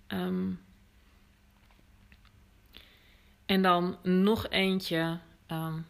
Ehm, 0.08 0.52
en 3.46 3.62
dan 3.62 3.98
nog 4.04 4.50
eentje. 4.50 5.20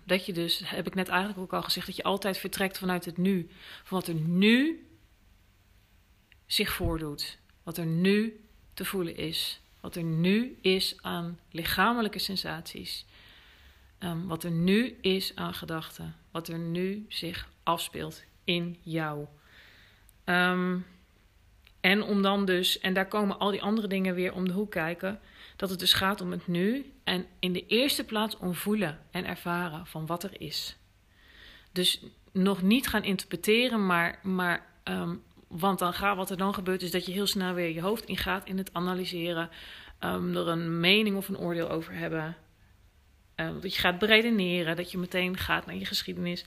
Dat 0.04 0.26
je 0.26 0.34
dus, 0.34 0.62
heb 0.66 0.88
ik 0.88 0.96
net 0.96 1.08
eigenlijk 1.08 1.40
ook 1.40 1.54
al 1.54 1.64
gezegd, 1.64 1.86
dat 1.88 1.96
je 1.96 2.04
altijd 2.04 2.38
vertrekt 2.38 2.78
vanuit 2.78 3.06
het 3.06 3.18
nu. 3.18 3.50
Van 3.84 4.00
wat 4.00 4.08
er 4.08 4.14
nu 4.14 4.86
zich 6.46 6.72
voordoet. 6.72 7.38
Wat 7.64 7.78
er 7.78 7.86
nu 7.86 8.40
te 8.74 8.86
voelen 8.86 9.18
is. 9.18 9.62
Wat 9.80 9.96
er 9.96 10.04
nu 10.04 10.58
is 10.62 10.98
aan 11.02 11.40
lichamelijke 11.52 12.20
sensaties. 12.20 13.06
Ehm, 13.98 14.26
wat 14.26 14.44
er 14.44 14.52
nu 14.52 14.98
is 15.02 15.36
aan 15.36 15.54
gedachten. 15.54 16.16
Wat 16.32 16.48
er 16.48 16.60
nu 16.60 17.06
zich 17.10 17.50
afspeelt 17.64 18.24
in 18.44 18.78
jou. 18.82 19.26
Ehm, 20.24 20.78
en 21.80 22.04
om 22.04 22.22
dan 22.22 22.46
dus, 22.46 22.80
en 22.80 22.94
daar 22.94 23.08
komen 23.08 23.40
al 23.40 23.52
die 23.52 23.62
andere 23.62 23.88
dingen 23.88 24.16
weer 24.16 24.34
om 24.34 24.48
de 24.48 24.54
hoek 24.54 24.72
kijken. 24.72 25.20
Dat 25.56 25.70
het 25.70 25.80
dus 25.80 25.94
gaat 25.94 26.22
om 26.22 26.32
het 26.32 26.48
nu. 26.48 26.92
En 27.08 27.26
in 27.40 27.54
de 27.54 27.66
eerste 27.66 28.04
plaats 28.04 28.38
om 28.38 28.54
voelen 28.54 29.00
en 29.12 29.26
ervaren 29.26 29.86
van 29.86 30.06
wat 30.06 30.24
er 30.24 30.42
is. 30.42 30.78
Dus 31.72 32.02
nog 32.32 32.62
niet 32.62 32.88
gaan 32.88 33.04
interpreteren, 33.04 33.86
maar, 33.86 34.20
maar 34.24 34.66
um, 34.84 35.24
want 35.48 35.80
dan 35.80 35.94
gaat, 35.94 36.16
wat 36.16 36.30
er 36.30 36.38
dan 36.38 36.54
gebeurt, 36.54 36.82
is 36.82 36.92
dat 36.92 37.06
je 37.06 37.12
heel 37.12 37.28
snel 37.28 37.54
weer 37.54 37.74
je 37.74 37.82
hoofd 37.82 38.06
ingaat 38.06 38.48
in 38.48 38.58
het 38.58 38.74
analyseren. 38.74 39.50
Um, 40.00 40.36
er 40.36 40.48
een 40.48 40.80
mening 40.80 41.16
of 41.16 41.28
een 41.28 41.38
oordeel 41.38 41.70
over 41.70 41.94
hebben. 41.94 42.38
Um, 43.36 43.62
dat 43.62 43.76
je 43.76 43.82
gaat 43.82 44.00
beredeneren, 44.00 44.76
dat 44.76 44.92
je 44.92 44.98
meteen 44.98 45.38
gaat 45.38 45.66
naar 45.66 45.76
je 45.76 45.86
geschiedenis. 45.86 46.46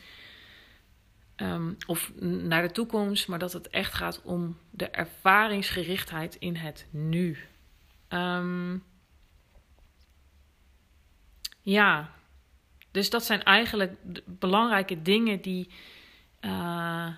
Of 1.87 2.13
naar 2.21 2.63
de 2.63 2.73
toekomst, 2.73 3.29
maar 3.29 3.39
dat 3.39 3.53
het 3.53 3.69
echt 3.69 3.95
gaat 3.95 4.23
om 4.23 4.57
de 4.71 4.89
ervaringsgerichtheid 4.89 6.37
in 6.39 6.57
het 6.57 6.87
nu. 6.91 7.39
Ja, 11.61 12.11
dus 12.91 13.11
dat 13.11 13.25
zijn 13.25 13.43
eigenlijk 13.43 13.97
belangrijke 14.27 15.03
dingen 15.03 15.41
die. 15.41 15.71
Uh, 16.41 17.09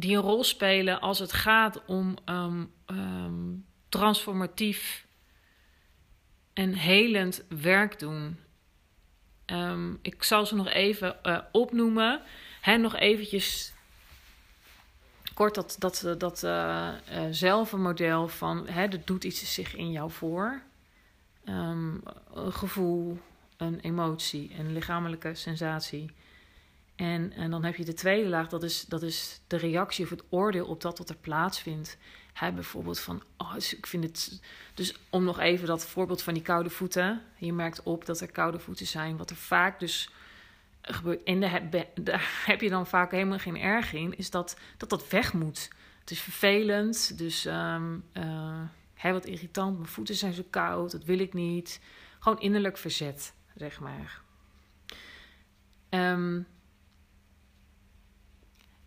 die 0.00 0.16
een 0.16 0.22
rol 0.22 0.44
spelen 0.44 1.00
als 1.00 1.18
het 1.18 1.32
gaat 1.32 1.84
om 1.84 2.16
um, 2.24 2.72
um, 2.86 3.66
transformatief 3.88 5.06
en 6.52 6.72
helend 6.72 7.44
werk 7.48 7.98
doen. 7.98 8.38
Um, 9.46 9.98
ik 10.02 10.22
zal 10.22 10.46
ze 10.46 10.54
nog 10.54 10.68
even 10.68 11.16
uh, 11.22 11.38
opnoemen. 11.52 12.22
Hè, 12.60 12.76
nog 12.76 12.96
eventjes 12.96 13.72
kort 15.34 15.54
dat, 15.54 15.76
dat, 15.78 16.14
dat 16.18 16.42
uh, 16.42 16.88
uh, 17.12 17.22
zelfmodel 17.30 18.28
van 18.28 18.68
hè, 18.68 18.82
er 18.82 19.04
doet 19.04 19.24
iets 19.24 19.54
zich 19.54 19.74
in 19.74 19.90
jou 19.90 20.10
voor. 20.10 20.62
Een 21.44 22.02
gevoel, 22.34 23.18
een 23.56 23.80
emotie, 23.80 24.54
een 24.58 24.72
lichamelijke 24.72 25.34
sensatie. 25.34 26.10
En, 26.96 27.32
en 27.32 27.50
dan 27.50 27.64
heb 27.64 27.76
je 27.76 27.84
de 27.84 27.94
tweede 27.94 28.28
laag, 28.28 28.48
dat 28.48 28.62
is, 28.62 28.84
dat 28.84 29.02
is 29.02 29.40
de 29.46 29.56
reactie 29.56 30.04
of 30.04 30.10
het 30.10 30.22
oordeel 30.28 30.66
op 30.66 30.80
dat 30.80 30.98
wat 30.98 31.08
er 31.08 31.16
plaatsvindt. 31.16 31.98
Hij 32.32 32.54
bijvoorbeeld 32.54 33.00
van, 33.00 33.22
oh, 33.36 33.54
dus 33.54 33.76
ik 33.76 33.86
vind 33.86 34.04
het. 34.04 34.40
Dus 34.74 34.94
om 35.10 35.24
nog 35.24 35.38
even 35.38 35.66
dat 35.66 35.86
voorbeeld 35.86 36.22
van 36.22 36.34
die 36.34 36.42
koude 36.42 36.70
voeten. 36.70 37.22
Je 37.36 37.52
merkt 37.52 37.82
op 37.82 38.06
dat 38.06 38.20
er 38.20 38.30
koude 38.30 38.58
voeten 38.58 38.86
zijn. 38.86 39.16
Wat 39.16 39.30
er 39.30 39.36
vaak 39.36 39.80
dus 39.80 40.10
gebeurt. 40.82 41.22
En 41.22 41.40
daar 41.94 42.42
heb 42.46 42.60
je 42.66 42.68
dan 42.68 42.86
vaak 42.86 43.10
helemaal 43.10 43.38
geen 43.38 43.58
erg 43.58 43.92
in. 43.92 44.16
Is 44.16 44.30
dat 44.30 44.56
dat, 44.76 44.90
dat 44.90 45.08
weg 45.08 45.32
moet. 45.32 45.70
Het 46.00 46.10
is 46.10 46.20
vervelend. 46.20 47.18
Dus 47.18 47.44
um, 47.44 48.04
uh, 48.12 48.60
wat 49.02 49.26
irritant. 49.26 49.76
Mijn 49.76 49.88
voeten 49.88 50.14
zijn 50.14 50.32
zo 50.32 50.42
koud. 50.50 50.90
Dat 50.90 51.04
wil 51.04 51.18
ik 51.18 51.32
niet. 51.32 51.80
Gewoon 52.18 52.40
innerlijk 52.40 52.76
verzet, 52.76 53.34
zeg 53.54 53.80
maar. 53.80 54.20
Um, 55.90 56.46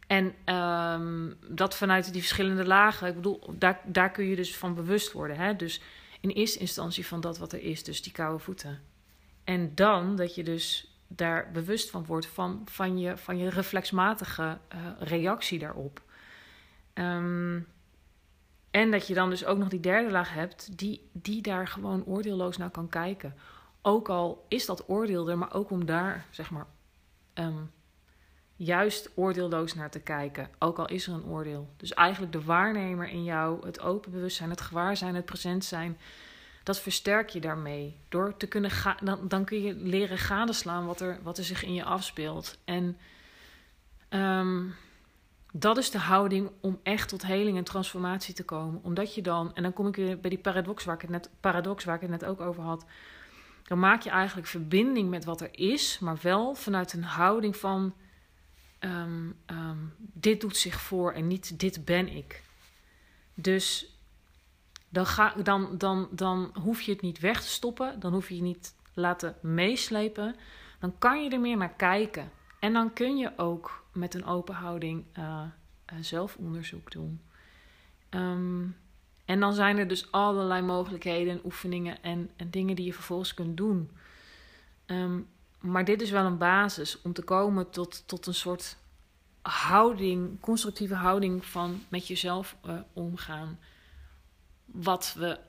en 0.08 0.56
um, 0.56 1.38
dat 1.48 1.76
vanuit 1.76 2.12
die 2.12 2.22
verschillende 2.22 2.66
lagen. 2.66 3.08
Ik 3.08 3.16
bedoel, 3.16 3.56
daar, 3.58 3.82
daar 3.86 4.12
kun 4.12 4.26
je 4.26 4.36
dus 4.36 4.58
van 4.58 4.76
bewust 4.76 5.12
worden. 5.12 5.38
Hè? 5.38 5.56
Dus 5.56 5.82
in 6.22 6.30
eerste 6.30 6.60
instantie 6.60 7.06
van 7.06 7.22
dat 7.22 7.38
wat 7.38 7.54
er 7.54 7.62
is, 7.62 7.84
dus 7.84 8.02
die 8.02 8.12
koude 8.12 8.44
voeten. 8.44 8.82
En 9.44 9.76
dan 9.76 10.16
dat 10.16 10.36
je 10.36 10.44
dus 10.44 10.94
daar 11.08 11.52
bewust 11.52 11.90
van 11.90 12.06
wordt 12.06 12.26
van, 12.26 12.62
van, 12.66 13.00
je, 13.00 13.18
van 13.18 13.38
je 13.38 13.50
reflexmatige 13.50 14.58
uh, 14.76 14.80
reactie 15.00 15.60
daarop. 15.60 16.02
Um, 16.94 17.68
en 18.74 18.92
dat 18.92 19.08
je 19.08 19.14
dan 19.14 19.30
dus 19.30 19.46
ook 19.46 19.58
nog 19.58 19.68
die 19.68 19.80
derde 19.80 20.12
laag 20.12 20.34
hebt, 20.34 20.78
die, 20.78 21.10
die 21.12 21.42
daar 21.42 21.68
gewoon 21.68 22.06
oordeelloos 22.06 22.58
naar 22.58 22.70
kan 22.70 22.90
kijken. 22.90 23.36
Ook 23.82 24.10
al 24.10 24.46
is 24.48 24.66
dat 24.66 24.90
oordeel 24.90 25.30
er, 25.30 25.38
maar 25.38 25.54
ook 25.54 25.70
om 25.70 25.86
daar, 25.86 26.26
zeg 26.30 26.50
maar, 26.50 26.66
um, 27.34 27.72
juist 28.56 29.10
oordeelloos 29.16 29.74
naar 29.74 29.90
te 29.90 30.00
kijken, 30.00 30.50
ook 30.60 30.80
al 30.80 30.88
is 30.88 31.08
er 31.08 31.14
een 31.14 31.26
oordeel. 31.26 31.70
Dus 31.78 31.94
eigenlijk 31.94 32.32
de 32.32 32.44
waarnemer 32.44 33.08
in 33.10 33.24
jou, 33.24 33.66
het 33.66 33.80
open 33.80 34.12
bewustzijn, 34.12 34.50
het 34.50 34.62
gewaarzijn, 34.62 35.16
het 35.16 35.26
present 35.26 35.66
zijn, 35.66 35.98
dat 36.64 36.80
versterk 36.80 37.30
je 37.30 37.42
daarmee. 37.42 37.98
Door 38.10 38.38
te 38.38 38.48
kunnen 38.48 38.72
gaan, 38.72 38.98
dan, 39.04 39.28
dan 39.28 39.46
kun 39.46 39.62
je 39.62 39.74
leren 39.74 40.18
gadeslaan 40.18 40.86
wat 40.86 41.02
er, 41.02 41.20
wat 41.24 41.38
er 41.38 41.44
zich 41.44 41.64
in 41.64 41.74
je 41.74 41.84
afspeelt. 41.84 42.58
En 42.66 42.98
um, 44.10 44.76
dat 45.56 45.78
is 45.78 45.92
de 45.92 45.98
houding 45.98 46.52
om 46.62 46.80
echt 46.84 47.10
tot 47.10 47.26
heling 47.26 47.58
en 47.58 47.64
transformatie 47.64 48.34
te 48.34 48.44
komen. 48.44 48.80
Omdat 48.84 49.16
je 49.16 49.22
dan, 49.22 49.56
en 49.56 49.64
dan 49.64 49.74
kom 49.74 49.88
ik 49.88 49.96
weer 49.96 50.20
bij 50.20 50.30
die 50.30 50.40
paradox 50.40 50.84
waar 50.84 50.96
ik 50.96 51.02
het 51.02 51.10
net, 51.10 51.30
paradox 51.40 51.84
het 51.84 52.10
net 52.10 52.26
ook 52.26 52.42
over 52.42 52.64
had. 52.64 52.86
Dan 53.64 53.80
maak 53.80 54.02
je 54.02 54.10
eigenlijk 54.10 54.48
verbinding 54.48 55.10
met 55.10 55.26
wat 55.26 55.42
er 55.42 55.50
is, 55.52 56.00
maar 56.00 56.18
wel 56.22 56.56
vanuit 56.56 56.94
een 56.94 57.04
houding 57.04 57.58
van 57.58 57.94
um, 58.80 59.36
um, 59.48 59.94
dit 59.98 60.42
doet 60.42 60.58
zich 60.58 60.82
voor 60.82 61.12
en 61.12 61.28
niet 61.28 61.60
dit 61.60 61.86
ben 61.86 62.08
ik. 62.08 62.44
Dus 63.34 63.98
dan, 64.90 65.06
ga, 65.06 65.34
dan, 65.44 65.78
dan, 65.78 66.08
dan 66.12 66.52
hoef 66.60 66.82
je 66.82 66.92
het 66.92 67.02
niet 67.02 67.20
weg 67.20 67.42
te 67.42 67.48
stoppen, 67.48 68.00
dan 68.00 68.14
hoef 68.14 68.30
je 68.30 68.36
je 68.36 68.42
niet 68.42 68.76
laten 68.94 69.36
meeslepen. 69.42 70.36
Dan 70.80 70.98
kan 70.98 71.24
je 71.24 71.30
er 71.30 71.40
meer 71.40 71.58
naar 71.58 71.74
kijken. 71.74 72.32
En 72.64 72.74
dan 72.74 72.94
kun 72.94 73.18
je 73.18 73.38
ook 73.38 73.86
met 73.92 74.14
een 74.14 74.26
open 74.26 74.56
houding 74.56 75.06
uh, 75.18 75.44
zelfonderzoek 76.00 76.92
doen. 76.92 77.22
Um, 78.10 78.78
en 79.26 79.40
dan 79.40 79.54
zijn 79.54 79.78
er 79.78 79.88
dus 79.88 80.12
allerlei 80.12 80.62
mogelijkheden 80.62 81.34
en 81.34 81.46
oefeningen 81.46 82.04
en, 82.04 82.30
en 82.36 82.50
dingen 82.50 82.76
die 82.76 82.86
je 82.86 82.94
vervolgens 82.94 83.34
kunt 83.34 83.58
doen. 83.58 83.92
Um, 84.86 85.28
maar 85.60 85.86
dit 85.86 86.02
is 86.02 86.10
wel 86.10 86.26
een 86.26 86.38
basis 86.38 87.02
om 87.02 87.14
te 87.14 87.22
komen 87.22 87.70
tot, 87.70 88.08
tot 88.08 88.28
een 88.28 88.34
soort 88.34 88.78
houding, 89.42 90.40
constructieve 90.40 90.96
houding 90.96 91.46
van 91.46 91.84
met 91.88 92.08
jezelf 92.08 92.56
uh, 92.66 92.80
omgaan. 92.94 93.60
Wat 94.66 95.16
we, 95.18 95.40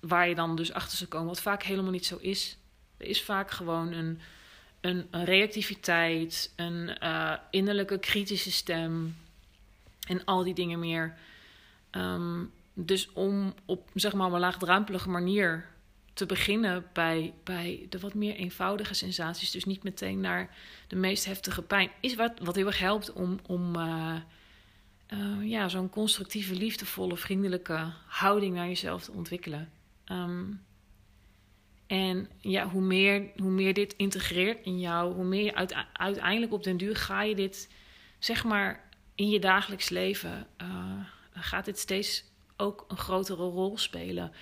waar 0.00 0.28
je 0.28 0.34
dan 0.34 0.56
dus 0.56 0.72
achter 0.72 0.98
zou 0.98 1.10
komen, 1.10 1.28
wat 1.28 1.40
vaak 1.40 1.62
helemaal 1.62 1.92
niet 1.92 2.06
zo 2.06 2.16
is. 2.16 2.58
Er 2.96 3.06
is 3.06 3.22
vaak 3.22 3.50
gewoon 3.50 3.92
een, 3.92 4.20
een, 4.80 5.06
reactiviteit, 5.10 6.52
een 6.56 6.96
uh, 7.02 7.34
innerlijke 7.50 7.98
kritische 7.98 8.52
stem 8.52 9.16
en 10.08 10.24
al 10.24 10.44
die 10.44 10.54
dingen 10.54 10.78
meer. 10.78 11.14
Um, 11.90 12.52
dus 12.74 13.12
om 13.12 13.54
op 13.64 13.90
zeg 13.94 14.12
maar 14.12 14.32
een 14.32 14.40
laagdrempelige 14.40 15.08
manier 15.08 15.68
te 16.12 16.26
beginnen 16.26 16.86
bij, 16.92 17.34
bij 17.44 17.86
de 17.88 17.98
wat 17.98 18.14
meer 18.14 18.34
eenvoudige 18.34 18.94
sensaties. 18.94 19.50
Dus 19.50 19.64
niet 19.64 19.82
meteen 19.82 20.20
naar 20.20 20.54
de 20.86 20.96
meest 20.96 21.24
heftige 21.24 21.62
pijn. 21.62 21.90
Is 22.00 22.14
wat, 22.14 22.32
wat 22.42 22.54
heel 22.54 22.66
erg 22.66 22.78
helpt 22.78 23.12
om, 23.12 23.38
om 23.46 23.76
uh, 23.76 24.14
uh, 25.12 25.48
ja, 25.48 25.68
zo'n 25.68 25.90
constructieve, 25.90 26.54
liefdevolle, 26.54 27.16
vriendelijke 27.16 27.92
houding 28.06 28.54
naar 28.54 28.66
jezelf 28.66 29.04
te 29.04 29.12
ontwikkelen. 29.12 29.70
Um, 30.06 30.60
En 31.90 32.28
ja, 32.38 32.68
hoe 32.68 32.82
meer, 32.82 33.30
hoe 33.36 33.50
meer 33.50 33.74
dit 33.74 33.94
integreert 33.96 34.64
in 34.64 34.80
jou, 34.80 35.14
hoe 35.14 35.24
meer 35.24 35.44
je 35.44 35.74
uiteindelijk 35.92 36.52
op 36.52 36.62
den 36.62 36.76
duur 36.76 36.96
ga 36.96 37.22
je 37.22 37.34
dit, 37.34 37.68
zeg 38.18 38.44
maar, 38.44 38.88
in 39.14 39.30
je 39.30 39.40
dagelijks 39.40 39.88
leven, 39.88 40.46
uh, 40.62 41.00
gaat 41.32 41.64
dit 41.64 41.78
steeds 41.78 42.24
ook 42.56 42.84
een 42.88 42.96
grotere 42.96 43.42
rol 43.42 43.78
spelen. 43.78 44.32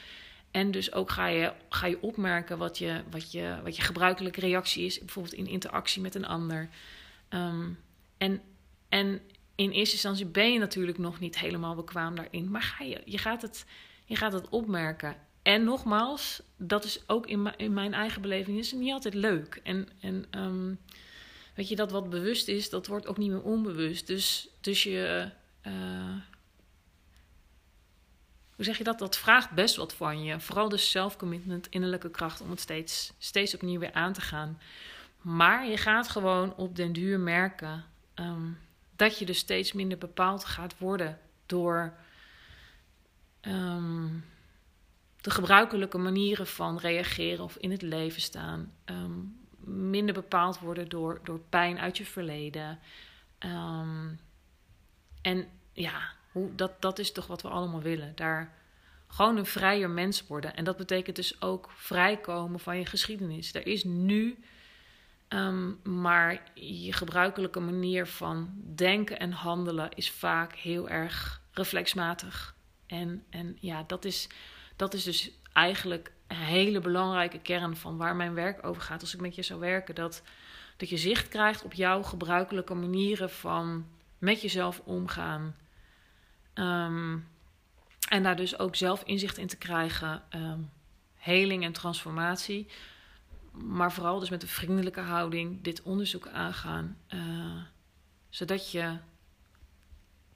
En 0.51 0.71
dus 0.71 0.93
ook 0.93 1.11
ga 1.11 1.27
je, 1.27 1.53
ga 1.69 1.87
je 1.87 2.03
opmerken 2.03 2.59
wat 2.59 2.79
je, 2.79 3.03
wat, 3.11 3.33
je, 3.33 3.59
wat 3.63 3.77
je 3.77 3.83
gebruikelijke 3.83 4.41
reactie 4.41 4.85
is, 4.85 4.99
bijvoorbeeld 4.99 5.35
in 5.35 5.47
interactie 5.47 6.03
met 6.03 6.15
een 6.15 6.27
ander. 6.27 6.69
Um, 7.31 7.79
en, 8.19 8.43
en 8.89 9.21
in 9.55 9.71
eerste 9.71 9.95
instantie 9.95 10.27
ben 10.27 10.53
je 10.53 10.59
natuurlijk 10.59 10.99
nog 10.99 11.21
niet 11.21 11.39
helemaal 11.39 11.75
bekwaam 11.75 12.15
daarin, 12.15 12.51
maar 12.51 12.63
ga 12.63 12.85
je, 12.85 13.03
je, 13.05 13.19
gaat 13.19 13.43
het, 13.43 13.67
je 14.05 14.17
gaat 14.17 14.33
het 14.33 14.49
opmerken. 14.49 15.17
En 15.49 15.65
nogmaals, 15.65 16.43
dat 16.57 16.85
is 16.85 17.03
ook 17.07 17.27
in, 17.27 17.53
in 17.57 17.73
mijn 17.73 17.95
eigen 17.95 18.23
beleving 18.23 18.59
is 18.59 18.73
niet 18.73 18.93
altijd 18.93 19.15
leuk. 19.15 19.61
En, 19.63 19.89
en 20.01 20.25
um, 20.31 20.79
weet 21.55 21.69
je, 21.69 21.77
dat 21.77 21.91
wat 21.91 22.11
bewust 22.11 22.49
is, 22.49 22.71
dat 22.71 22.87
wordt 22.87 23.07
ook 23.07 23.17
niet 23.17 23.31
meer 23.31 23.43
onbewust. 23.43 24.07
Dus, 24.07 24.49
dus 24.61 24.83
je. 24.83 25.31
Uh, 25.67 26.17
hoe 28.55 28.65
zeg 28.65 28.79
je 28.79 28.85
dat? 28.85 28.99
Dat 28.99 29.19
vraagt 29.19 29.51
best 29.51 29.77
wat 29.77 29.95
van 29.95 30.23
je. 30.23 30.41
Vooral 30.41 30.69
dus 30.69 30.91
zelfcommitment, 30.91 31.67
innerlijke 31.69 32.11
kracht 32.11 32.41
om 32.41 32.51
het 32.51 32.61
steeds, 32.61 33.13
steeds 33.19 33.55
opnieuw 33.55 33.81
weer 33.81 33.93
aan 33.93 34.13
te 34.13 34.21
gaan. 34.21 34.61
Maar 35.21 35.69
je 35.69 35.77
gaat 35.77 36.09
gewoon 36.09 36.55
op 36.57 36.77
den 36.77 36.93
duur 36.93 37.21
merken 37.21 37.85
um, 38.15 38.59
dat 38.97 39.19
je 39.19 39.27
dus 39.27 39.39
steeds 39.39 39.73
minder 39.73 39.99
bepaald 39.99 40.45
gaat 40.45 40.79
worden 40.79 41.19
door 41.47 41.95
um, 43.43 44.25
de 45.29 45.35
gebruikelijke 45.35 45.99
manieren 45.99 46.47
van 46.47 46.79
reageren 46.79 47.45
of 47.45 47.57
in 47.57 47.71
het 47.71 47.83
leven 47.83 48.21
staan. 48.21 48.73
Um, 48.85 49.39
minder 49.65 50.15
bepaald 50.15 50.59
worden 50.59 50.89
door, 50.89 51.21
door 51.23 51.41
pijn 51.49 51.79
uit 51.79 51.97
je 51.97 52.05
verleden. 52.05 52.79
en 55.23 55.49
ja, 55.73 56.13
hoe, 56.33 56.55
dat, 56.55 56.83
dat 56.83 56.99
is 56.99 57.13
toch 57.13 57.27
wat 57.27 57.43
we 57.43 57.49
allemaal 57.49 57.81
willen. 57.81 58.13
Daar 58.15 58.55
gewoon 59.07 59.37
een 59.37 59.47
vrijer 59.47 59.91
mens 59.91 60.27
worden. 60.27 60.57
En 60.57 60.65
dat 60.65 60.77
betekent 60.77 61.17
dus 61.17 61.43
ook 61.43 61.71
vrijkomen 61.75 62.61
van 62.61 62.79
je 62.79 62.87
geschiedenis. 62.87 63.55
Er 63.55 63.67
is 63.67 63.85
nu, 63.85 64.39
um, 65.29 65.81
maar 65.83 66.43
je 66.55 66.93
gebruikelijke 66.93 67.61
manier 67.61 68.07
van 68.07 68.51
denken 68.75 69.19
en 69.19 69.33
handelen 69.33 69.91
is 69.95 70.11
vaak 70.11 70.55
heel 70.55 70.89
erg 70.89 71.43
reflexmatig. 71.51 72.55
En, 72.87 73.25
en 73.31 73.57
ja, 73.61 73.85
dat 73.87 74.05
is, 74.05 74.29
dat 74.79 74.95
is 74.95 75.05
dus 75.05 75.31
eigenlijk 75.53 76.13
een 76.27 76.37
hele 76.37 76.81
belangrijke 76.81 77.39
kern 77.39 77.77
van 77.77 77.97
waar 77.97 78.17
mijn 78.17 78.35
werk 78.35 78.67
over 78.67 78.83
gaat. 78.83 79.01
Als 79.01 79.15
ik 79.15 79.21
met 79.21 79.35
je 79.35 79.43
zou 79.43 79.61
werken, 79.61 79.95
dat, 79.95 80.23
dat 80.77 80.89
je 80.89 80.97
zicht 80.97 81.29
krijgt 81.29 81.65
op 81.65 81.73
jouw 81.73 82.03
gebruikelijke 82.03 82.75
manieren 82.75 83.31
van 83.31 83.87
met 84.19 84.43
jezelf 84.43 84.81
omgaan. 84.85 85.57
Um, 86.55 87.29
en 88.09 88.23
daar 88.23 88.37
dus 88.37 88.59
ook 88.59 88.77
zelf 88.77 89.03
inzicht 89.03 89.39
in 89.39 89.47
te 89.47 89.57
krijgen, 89.57 90.23
um, 90.35 90.71
heling 91.15 91.65
en 91.65 91.73
transformatie. 91.73 92.67
Maar 93.53 93.93
vooral 93.93 94.19
dus 94.19 94.31
met 94.31 94.43
een 94.43 94.49
vriendelijke 94.49 95.01
houding 95.01 95.63
dit 95.63 95.83
onderzoek 95.83 96.29
aangaan. 96.29 96.99
Uh, 97.15 97.63
zodat, 98.29 98.71
je, 98.71 98.97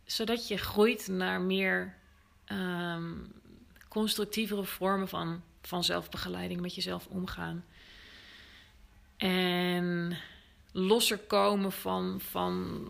zodat 0.04 0.48
je 0.48 0.56
groeit 0.56 1.08
naar 1.08 1.40
meer 1.40 1.94
um, 2.46 3.41
constructievere 3.92 4.64
vormen 4.64 5.08
van, 5.08 5.42
van 5.62 5.84
zelfbegeleiding, 5.84 6.60
met 6.60 6.74
jezelf 6.74 7.06
omgaan. 7.06 7.64
En 9.16 10.16
losser 10.72 11.18
komen 11.18 11.72
van, 11.72 12.20
van, 12.20 12.86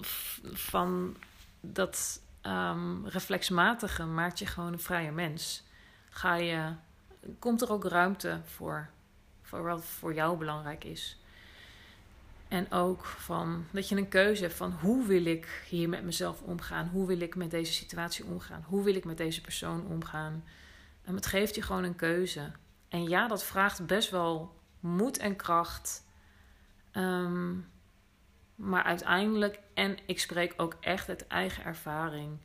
van 0.52 1.16
dat 1.60 2.20
um, 2.42 3.06
reflexmatige 3.06 4.04
maakt 4.04 4.38
je 4.38 4.46
gewoon 4.46 4.72
een 4.72 4.80
vrije 4.80 5.10
mens. 5.10 5.62
Ga 6.10 6.34
je, 6.34 6.72
komt 7.38 7.62
er 7.62 7.72
ook 7.72 7.84
ruimte 7.84 8.40
voor, 8.44 8.90
voor 9.42 9.62
wat 9.62 9.84
voor 9.84 10.14
jou 10.14 10.38
belangrijk 10.38 10.84
is. 10.84 11.16
En 12.48 12.72
ook 12.72 13.04
van 13.04 13.64
dat 13.70 13.88
je 13.88 13.96
een 13.96 14.08
keuze 14.08 14.42
hebt 14.42 14.54
van 14.54 14.72
hoe 14.72 15.06
wil 15.06 15.24
ik 15.24 15.64
hier 15.68 15.88
met 15.88 16.04
mezelf 16.04 16.40
omgaan? 16.40 16.88
Hoe 16.88 17.06
wil 17.06 17.20
ik 17.20 17.34
met 17.36 17.50
deze 17.50 17.72
situatie 17.72 18.24
omgaan? 18.24 18.64
Hoe 18.66 18.84
wil 18.84 18.94
ik 18.94 19.04
met 19.04 19.16
deze 19.16 19.40
persoon 19.40 19.86
omgaan? 19.86 20.44
En 21.02 21.14
het 21.14 21.26
geeft 21.26 21.54
je 21.54 21.62
gewoon 21.62 21.84
een 21.84 21.96
keuze. 21.96 22.52
En 22.88 23.08
ja, 23.08 23.28
dat 23.28 23.44
vraagt 23.44 23.86
best 23.86 24.10
wel 24.10 24.60
moed 24.80 25.18
en 25.18 25.36
kracht. 25.36 26.04
Um, 26.92 27.70
maar 28.54 28.82
uiteindelijk, 28.82 29.60
en 29.74 29.98
ik 30.06 30.20
spreek 30.20 30.54
ook 30.56 30.76
echt 30.80 31.08
uit 31.08 31.26
eigen 31.26 31.64
ervaring, 31.64 32.38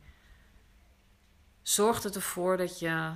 zorgt 1.62 2.04
het 2.04 2.14
ervoor 2.14 2.56
dat 2.56 2.78
je 2.78 3.12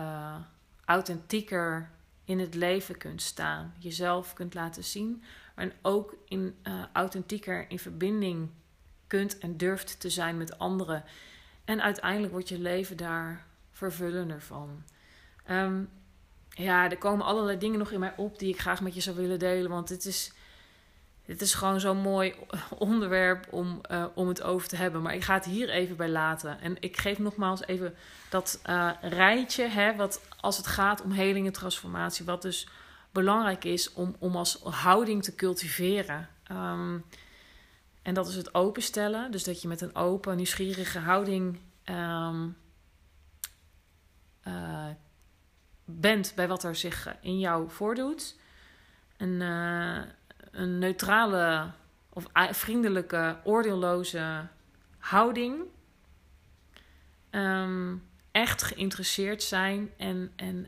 uh, 0.00 0.36
authentieker 0.84 1.90
in 2.24 2.38
het 2.38 2.54
leven 2.54 2.98
kunt 2.98 3.22
staan, 3.22 3.74
jezelf 3.78 4.32
kunt 4.32 4.54
laten 4.54 4.84
zien 4.84 5.22
en 5.54 5.72
ook 5.82 6.16
in, 6.24 6.56
uh, 6.62 6.84
authentieker 6.92 7.70
in 7.70 7.78
verbinding 7.78 8.50
kunt 9.06 9.38
en 9.38 9.56
durft 9.56 10.00
te 10.00 10.10
zijn 10.10 10.36
met 10.36 10.58
anderen. 10.58 11.04
En 11.64 11.82
uiteindelijk 11.82 12.32
wordt 12.32 12.48
je 12.48 12.58
leven 12.58 12.96
daar 12.96 13.46
vervullender 13.90 14.40
van. 14.40 14.82
Um, 15.50 15.88
ja, 16.48 16.90
er 16.90 16.98
komen 16.98 17.26
allerlei 17.26 17.58
dingen 17.58 17.78
nog 17.78 17.90
in 17.90 18.00
mij 18.00 18.14
op 18.16 18.38
die 18.38 18.48
ik 18.48 18.60
graag 18.60 18.80
met 18.80 18.94
je 18.94 19.00
zou 19.00 19.16
willen 19.16 19.38
delen, 19.38 19.70
want 19.70 19.88
het 19.88 20.04
is 20.04 20.32
het 21.22 21.40
is 21.40 21.54
gewoon 21.54 21.80
zo'n 21.80 22.00
mooi 22.00 22.34
onderwerp 22.78 23.46
om, 23.50 23.80
uh, 23.90 24.04
om 24.14 24.28
het 24.28 24.42
over 24.42 24.68
te 24.68 24.76
hebben. 24.76 25.02
Maar 25.02 25.14
ik 25.14 25.24
ga 25.24 25.34
het 25.34 25.44
hier 25.44 25.68
even 25.68 25.96
bij 25.96 26.08
laten. 26.08 26.60
En 26.60 26.76
ik 26.80 26.96
geef 26.96 27.18
nogmaals 27.18 27.66
even 27.66 27.94
dat 28.30 28.60
uh, 28.66 28.90
rijtje, 29.00 29.68
hè, 29.68 29.96
wat 29.96 30.20
als 30.40 30.56
het 30.56 30.66
gaat 30.66 31.02
om 31.02 31.10
heling 31.10 31.46
en 31.46 31.52
transformatie, 31.52 32.24
wat 32.24 32.42
dus 32.42 32.68
belangrijk 33.10 33.64
is 33.64 33.92
om, 33.92 34.16
om 34.18 34.36
als 34.36 34.60
houding 34.62 35.22
te 35.22 35.34
cultiveren. 35.34 36.28
Um, 36.50 37.04
en 38.02 38.14
dat 38.14 38.28
is 38.28 38.34
het 38.34 38.54
openstellen. 38.54 39.30
Dus 39.30 39.44
dat 39.44 39.62
je 39.62 39.68
met 39.68 39.80
een 39.80 39.94
open, 39.94 40.36
nieuwsgierige 40.36 40.98
houding 40.98 41.58
um, 41.84 42.56
uh, 44.48 44.86
bent 45.84 46.32
bij 46.34 46.48
wat 46.48 46.64
er 46.64 46.76
zich 46.76 47.16
in 47.20 47.38
jou 47.38 47.70
voordoet. 47.70 48.36
En 49.16 49.40
een 50.50 50.78
neutrale 50.78 51.70
of 52.08 52.26
vriendelijke, 52.50 53.36
oordeelloze 53.44 54.46
houding. 54.98 55.62
Ehm, 57.30 57.96
echt 58.30 58.62
geïnteresseerd 58.62 59.42
zijn 59.42 59.90
en, 59.96 60.32
en 60.36 60.66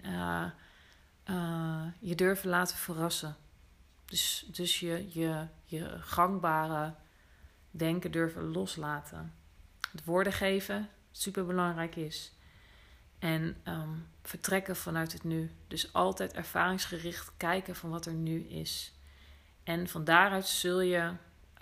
uh, 1.30 1.86
je 1.98 2.14
durven 2.14 2.48
laten 2.48 2.76
verrassen. 2.76 3.36
Dus, 4.04 4.46
dus 4.50 4.80
je, 4.80 5.06
je, 5.08 5.46
je 5.64 5.96
gangbare 6.00 6.94
denken 7.70 8.10
durven 8.10 8.42
loslaten. 8.44 9.34
Het 9.90 10.04
woorden 10.04 10.32
geven, 10.32 10.88
super 11.10 11.46
belangrijk 11.46 11.96
is. 11.96 12.33
En 13.24 13.56
um, 13.68 14.06
vertrekken 14.22 14.76
vanuit 14.76 15.12
het 15.12 15.24
nu. 15.24 15.50
Dus 15.68 15.92
altijd 15.92 16.32
ervaringsgericht 16.32 17.32
kijken 17.36 17.76
van 17.76 17.90
wat 17.90 18.06
er 18.06 18.12
nu 18.12 18.40
is. 18.40 18.94
En 19.62 19.88
van 19.88 20.04
daaruit 20.04 20.46
zul 20.46 20.80
je 20.80 21.12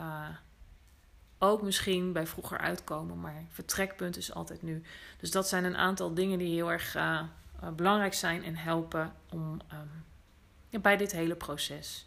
uh, 0.01 0.29
ook 1.39 1.63
misschien 1.63 2.13
bij 2.13 2.27
vroeger 2.27 2.59
uitkomen, 2.59 3.21
maar 3.21 3.45
vertrekpunt 3.49 4.17
is 4.17 4.35
altijd 4.35 4.63
nu. 4.63 4.83
Dus 5.19 5.31
dat 5.31 5.49
zijn 5.49 5.65
een 5.65 5.77
aantal 5.77 6.15
dingen 6.15 6.39
die 6.39 6.55
heel 6.55 6.73
erg 6.73 6.97
uh, 6.97 7.23
belangrijk 7.77 8.15
zijn 8.15 8.45
en 8.45 8.57
helpen 8.57 9.13
om, 9.31 9.61
ja, 10.69 10.79
bij 10.79 10.97
dit 10.97 11.13
hele 11.13 11.35
proces. 11.35 12.07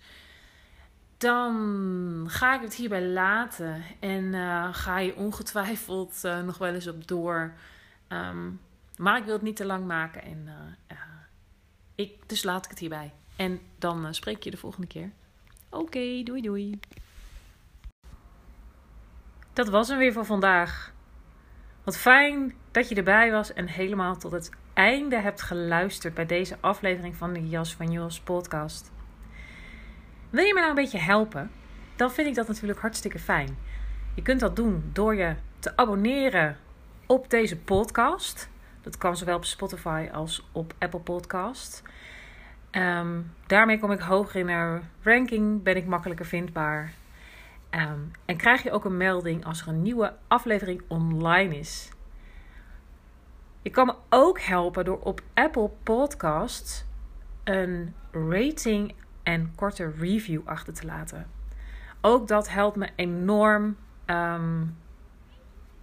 Dan 1.17 2.25
ga 2.29 2.55
ik 2.55 2.61
het 2.61 2.73
hierbij 2.73 3.07
laten 3.07 3.83
en 3.99 4.33
ga 4.73 4.99
je 4.99 5.15
ongetwijfeld 5.15 6.21
nog 6.21 6.57
wel 6.57 6.73
eens 6.73 6.87
op 6.87 7.07
door. 7.07 7.53
Um, 8.09 8.59
maar 8.97 9.17
ik 9.17 9.23
wil 9.23 9.33
het 9.33 9.41
niet 9.41 9.55
te 9.55 9.65
lang 9.65 9.85
maken 9.85 10.21
en 10.21 10.49
ik, 11.95 12.29
dus 12.29 12.43
laat 12.43 12.63
ik 12.63 12.69
het 12.69 12.79
hierbij. 12.79 13.13
En 13.35 13.61
dan 13.77 14.13
spreek 14.13 14.43
je 14.43 14.51
de 14.51 14.57
volgende 14.57 14.87
keer. 14.87 15.11
Oké, 15.69 16.23
doei 16.23 16.41
doei. 16.41 16.79
Dat 19.53 19.69
was 19.69 19.87
hem 19.87 19.97
weer 19.97 20.13
voor 20.13 20.25
vandaag. 20.25 20.93
Wat 21.83 21.97
fijn 21.97 22.53
dat 22.71 22.89
je 22.89 22.95
erbij 22.95 23.31
was 23.31 23.53
en 23.53 23.67
helemaal 23.67 24.17
tot 24.17 24.31
het 24.31 24.49
einde 24.73 25.19
hebt 25.19 25.41
geluisterd 25.41 26.13
bij 26.13 26.25
deze 26.25 26.57
aflevering 26.59 27.15
van 27.15 27.33
de 27.33 27.47
Jas 27.47 27.75
van 27.75 27.91
Jos 27.91 28.19
podcast. 28.19 28.91
Wil 30.29 30.43
je 30.43 30.53
me 30.53 30.59
nou 30.59 30.69
een 30.69 30.83
beetje 30.83 30.97
helpen? 30.97 31.51
Dan 31.95 32.11
vind 32.11 32.27
ik 32.27 32.35
dat 32.35 32.47
natuurlijk 32.47 32.79
hartstikke 32.79 33.19
fijn. 33.19 33.57
Je 34.15 34.21
kunt 34.21 34.39
dat 34.39 34.55
doen 34.55 34.89
door 34.93 35.15
je 35.15 35.35
te 35.59 35.77
abonneren 35.77 36.57
op 37.05 37.29
deze 37.29 37.57
podcast. 37.57 38.49
Dat 38.85 38.97
kan 38.97 39.17
zowel 39.17 39.35
op 39.35 39.45
Spotify 39.45 40.09
als 40.13 40.47
op 40.51 40.73
Apple 40.79 40.99
Podcast. 40.99 41.83
Ehm, 42.71 43.21
daarmee 43.47 43.79
kom 43.79 43.91
ik 43.91 43.99
hoger 43.99 44.39
in 44.39 44.47
de 44.47 44.79
ranking, 45.01 45.63
ben 45.63 45.75
ik 45.75 45.85
makkelijker 45.85 46.25
vindbaar. 46.25 46.93
Ehm, 47.69 47.99
en 48.25 48.37
krijg 48.37 48.63
je 48.63 48.71
ook 48.71 48.85
een 48.85 48.97
melding 48.97 49.45
als 49.45 49.61
er 49.61 49.67
een 49.67 49.81
nieuwe 49.81 50.13
aflevering 50.27 50.81
online 50.87 51.57
is. 51.57 51.91
Je 53.61 53.69
kan 53.69 53.85
me 53.85 53.95
ook 54.09 54.39
helpen 54.39 54.85
door 54.85 54.99
op 54.99 55.21
Apple 55.33 55.69
Podcasts 55.83 56.85
een 57.43 57.93
rating 58.11 58.93
en 59.23 59.55
korte 59.55 59.91
review 59.97 60.41
achter 60.45 60.73
te 60.73 60.85
laten. 60.85 61.27
Ook 62.01 62.27
dat 62.27 62.49
helpt 62.49 62.75
me 62.75 62.89
enorm 62.95 63.77
ehm, 64.05 64.63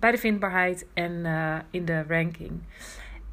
bij 0.03 0.11
de 0.11 0.19
vindbaarheid 0.19 0.87
en 0.95 1.13
uh, 1.13 1.59
in 1.71 1.85
de 1.85 2.05
ranking. 2.09 2.61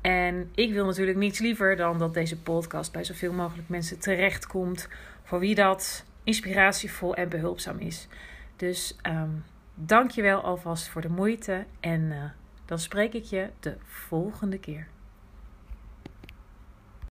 En 0.02 0.50
ik 0.56 0.74
wil 0.74 0.86
natuurlijk 0.86 1.18
niets 1.18 1.40
liever 1.40 1.76
dan 1.76 1.98
dat 1.98 2.14
deze 2.14 2.42
podcast 2.42 2.92
bij 2.92 3.04
zoveel 3.04 3.34
mogelijk 3.34 3.70
mensen 3.70 4.00
terechtkomt. 4.00 4.88
Voor 5.24 5.40
wie 5.40 5.56
dat 5.56 6.06
inspiratievol 6.24 7.16
en 7.16 7.30
behulpzaam 7.30 7.80
is. 7.80 8.08
Dus 8.56 8.98
um, 9.08 9.44
dank 9.76 10.12
je 10.12 10.22
wel 10.22 10.42
alvast 10.42 10.88
voor 10.88 11.02
de 11.02 11.10
moeite. 11.10 11.66
En 11.80 12.02
uh, 12.02 12.24
dan 12.66 12.80
spreek 12.80 13.14
ik 13.14 13.24
je 13.24 13.50
de 13.60 13.76
volgende 13.84 14.60
keer. 14.60 14.88